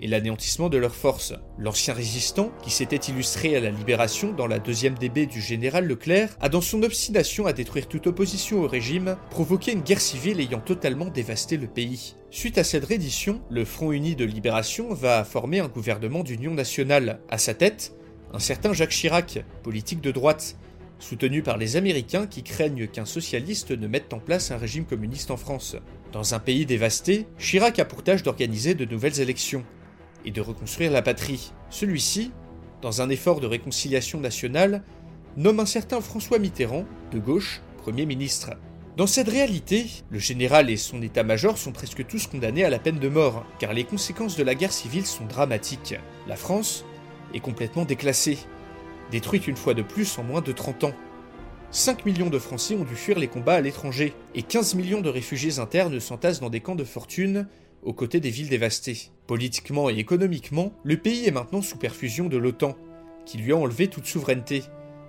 et 0.00 0.08
l'anéantissement 0.08 0.68
de 0.68 0.78
leurs 0.78 0.96
forces. 0.96 1.32
L'ancien 1.58 1.94
résistant, 1.94 2.50
qui 2.64 2.72
s'était 2.72 2.96
illustré 2.96 3.54
à 3.54 3.60
la 3.60 3.70
libération 3.70 4.32
dans 4.32 4.48
la 4.48 4.58
deuxième 4.58 4.98
DB 4.98 5.26
du 5.26 5.40
général 5.40 5.86
Leclerc, 5.86 6.30
a 6.40 6.48
dans 6.48 6.60
son 6.60 6.82
obstination 6.82 7.46
à 7.46 7.52
détruire 7.52 7.86
toute 7.86 8.08
opposition 8.08 8.62
au 8.62 8.66
régime, 8.66 9.16
provoqué 9.30 9.70
une 9.70 9.82
guerre 9.82 10.00
civile 10.00 10.40
ayant 10.40 10.58
totalement 10.58 11.06
dévasté 11.06 11.56
le 11.56 11.68
pays. 11.68 12.16
Suite 12.32 12.58
à 12.58 12.64
cette 12.64 12.84
reddition, 12.84 13.40
le 13.48 13.64
Front 13.64 13.92
Uni 13.92 14.16
de 14.16 14.24
Libération 14.24 14.92
va 14.92 15.22
former 15.22 15.60
un 15.60 15.68
gouvernement 15.68 16.24
d'union 16.24 16.52
nationale. 16.52 17.20
À 17.30 17.38
sa 17.38 17.54
tête, 17.54 17.94
un 18.32 18.40
certain 18.40 18.72
Jacques 18.72 18.90
Chirac, 18.90 19.44
politique 19.62 20.00
de 20.00 20.10
droite, 20.10 20.56
soutenu 21.02 21.42
par 21.42 21.58
les 21.58 21.76
Américains 21.76 22.26
qui 22.26 22.42
craignent 22.42 22.86
qu'un 22.86 23.04
socialiste 23.04 23.72
ne 23.72 23.88
mette 23.88 24.12
en 24.12 24.20
place 24.20 24.52
un 24.52 24.56
régime 24.56 24.84
communiste 24.84 25.32
en 25.32 25.36
France. 25.36 25.76
Dans 26.12 26.34
un 26.34 26.38
pays 26.38 26.64
dévasté, 26.64 27.26
Chirac 27.38 27.78
a 27.80 27.84
pour 27.84 28.04
tâche 28.04 28.22
d'organiser 28.22 28.74
de 28.74 28.84
nouvelles 28.84 29.20
élections 29.20 29.64
et 30.24 30.30
de 30.30 30.40
reconstruire 30.40 30.92
la 30.92 31.02
patrie. 31.02 31.52
Celui-ci, 31.70 32.30
dans 32.82 33.02
un 33.02 33.10
effort 33.10 33.40
de 33.40 33.48
réconciliation 33.48 34.20
nationale, 34.20 34.84
nomme 35.36 35.60
un 35.60 35.66
certain 35.66 36.00
François 36.00 36.38
Mitterrand, 36.38 36.84
de 37.10 37.18
gauche, 37.18 37.62
Premier 37.78 38.06
ministre. 38.06 38.50
Dans 38.96 39.08
cette 39.08 39.28
réalité, 39.28 39.86
le 40.10 40.20
général 40.20 40.70
et 40.70 40.76
son 40.76 41.02
état-major 41.02 41.58
sont 41.58 41.72
presque 41.72 42.06
tous 42.06 42.28
condamnés 42.28 42.64
à 42.64 42.70
la 42.70 42.78
peine 42.78 43.00
de 43.00 43.08
mort, 43.08 43.44
car 43.58 43.72
les 43.72 43.84
conséquences 43.84 44.36
de 44.36 44.44
la 44.44 44.54
guerre 44.54 44.72
civile 44.72 45.06
sont 45.06 45.24
dramatiques. 45.24 45.96
La 46.28 46.36
France 46.36 46.84
est 47.34 47.40
complètement 47.40 47.84
déclassée, 47.84 48.38
détruite 49.10 49.46
une 49.46 49.56
fois 49.56 49.74
de 49.74 49.82
plus 49.82 50.18
en 50.18 50.22
moins 50.22 50.40
de 50.40 50.52
30 50.52 50.84
ans. 50.84 50.94
5 51.70 52.04
millions 52.04 52.30
de 52.30 52.38
Français 52.38 52.74
ont 52.74 52.84
dû 52.84 52.94
fuir 52.94 53.18
les 53.18 53.28
combats 53.28 53.54
à 53.54 53.60
l'étranger, 53.60 54.14
et 54.34 54.42
15 54.42 54.74
millions 54.74 55.00
de 55.00 55.08
réfugiés 55.08 55.58
internes 55.58 56.00
s'entassent 56.00 56.40
dans 56.40 56.50
des 56.50 56.60
camps 56.60 56.74
de 56.74 56.84
fortune 56.84 57.48
aux 57.82 57.94
côtés 57.94 58.20
des 58.20 58.30
villes 58.30 58.48
dévastées. 58.48 59.10
Politiquement 59.26 59.90
et 59.90 59.98
économiquement, 59.98 60.72
le 60.84 60.96
pays 60.96 61.26
est 61.26 61.32
maintenant 61.32 61.62
sous 61.62 61.78
perfusion 61.78 62.28
de 62.28 62.36
l'OTAN, 62.36 62.76
qui 63.24 63.38
lui 63.38 63.52
a 63.52 63.56
enlevé 63.56 63.88
toute 63.88 64.06
souveraineté 64.06 64.64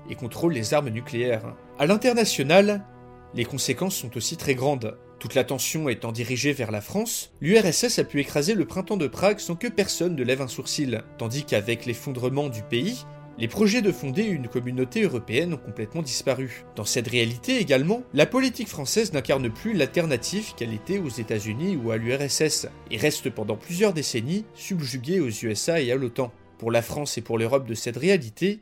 et 0.10 0.16
contrôle 0.16 0.54
les 0.54 0.74
armes 0.74 0.90
nucléaires. 0.90 1.56
À 1.80 1.86
l'international, 1.86 2.86
les 3.34 3.46
conséquences 3.46 3.96
sont 3.96 4.16
aussi 4.18 4.38
très 4.38 4.56
grandes. 4.56 4.98
Toute 5.20 5.36
l'attention 5.36 5.88
étant 5.90 6.12
dirigée 6.12 6.54
vers 6.54 6.72
la 6.72 6.82
France, 6.82 7.32
l'URSS 7.42 8.00
a 8.00 8.04
pu 8.04 8.20
écraser 8.20 8.56
le 8.56 8.66
printemps 8.66 8.98
de 8.98 9.08
Prague 9.08 9.40
sans 9.40 9.56
que 9.56 9.68
personne 9.68 10.16
ne 10.16 10.24
lève 10.24 10.42
un 10.42 10.48
sourcil, 10.48 11.02
tandis 11.18 11.46
qu'avec 11.46 11.86
l'effondrement 11.86 12.50
du 12.50 12.62
pays, 12.62 13.06
les 13.38 13.48
projets 13.48 13.82
de 13.82 13.92
fonder 13.92 14.24
une 14.24 14.48
communauté 14.48 15.04
européenne 15.04 15.54
ont 15.54 15.58
complètement 15.58 16.02
disparu. 16.02 16.64
Dans 16.76 16.86
cette 16.86 17.08
réalité 17.08 17.58
également, 17.58 18.04
la 18.14 18.26
politique 18.26 18.68
française 18.68 19.14
n'incarne 19.14 19.50
plus 19.50 19.74
l'alternative 19.74 20.54
qu'elle 20.56 20.74
était 20.74 21.00
aux 21.00 21.10
États-Unis 21.10 21.76
ou 21.76 21.92
à 21.92 21.98
l'URSS, 21.98 22.68
et 22.92 22.98
reste 22.98 23.30
pendant 23.30 23.58
plusieurs 23.58 23.94
décennies 23.94 24.46
subjuguée 24.54 25.20
aux 25.20 25.30
USA 25.30 25.82
et 25.82 25.92
à 25.92 25.96
l'OTAN. 25.96 26.32
Pour 26.58 26.72
la 26.72 26.82
France 26.82 27.18
et 27.18 27.22
pour 27.22 27.38
l'Europe 27.38 27.68
de 27.68 27.74
cette 27.74 27.98
réalité, 27.98 28.62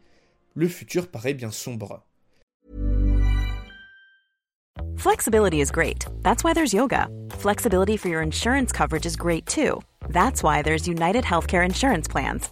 le 0.56 0.68
futur 0.68 1.08
paraît 1.08 1.34
bien 1.34 1.52
sombre. 1.52 2.04
Flexibility 4.98 5.62
is 5.62 5.72
great. 5.72 6.06
That's 6.22 6.44
why 6.44 6.54
there's 6.54 6.74
yoga. 6.74 7.08
Flexibility 7.32 7.98
for 7.98 8.10
your 8.10 8.22
insurance 8.22 8.72
coverage 8.72 9.06
is 9.06 9.16
great 9.18 9.46
too. 9.48 9.82
That's 10.10 10.44
why 10.44 10.62
there's 10.62 10.88
United 10.88 11.24
Healthcare 11.24 11.66
Insurance 11.66 12.08
Plans. 12.08 12.52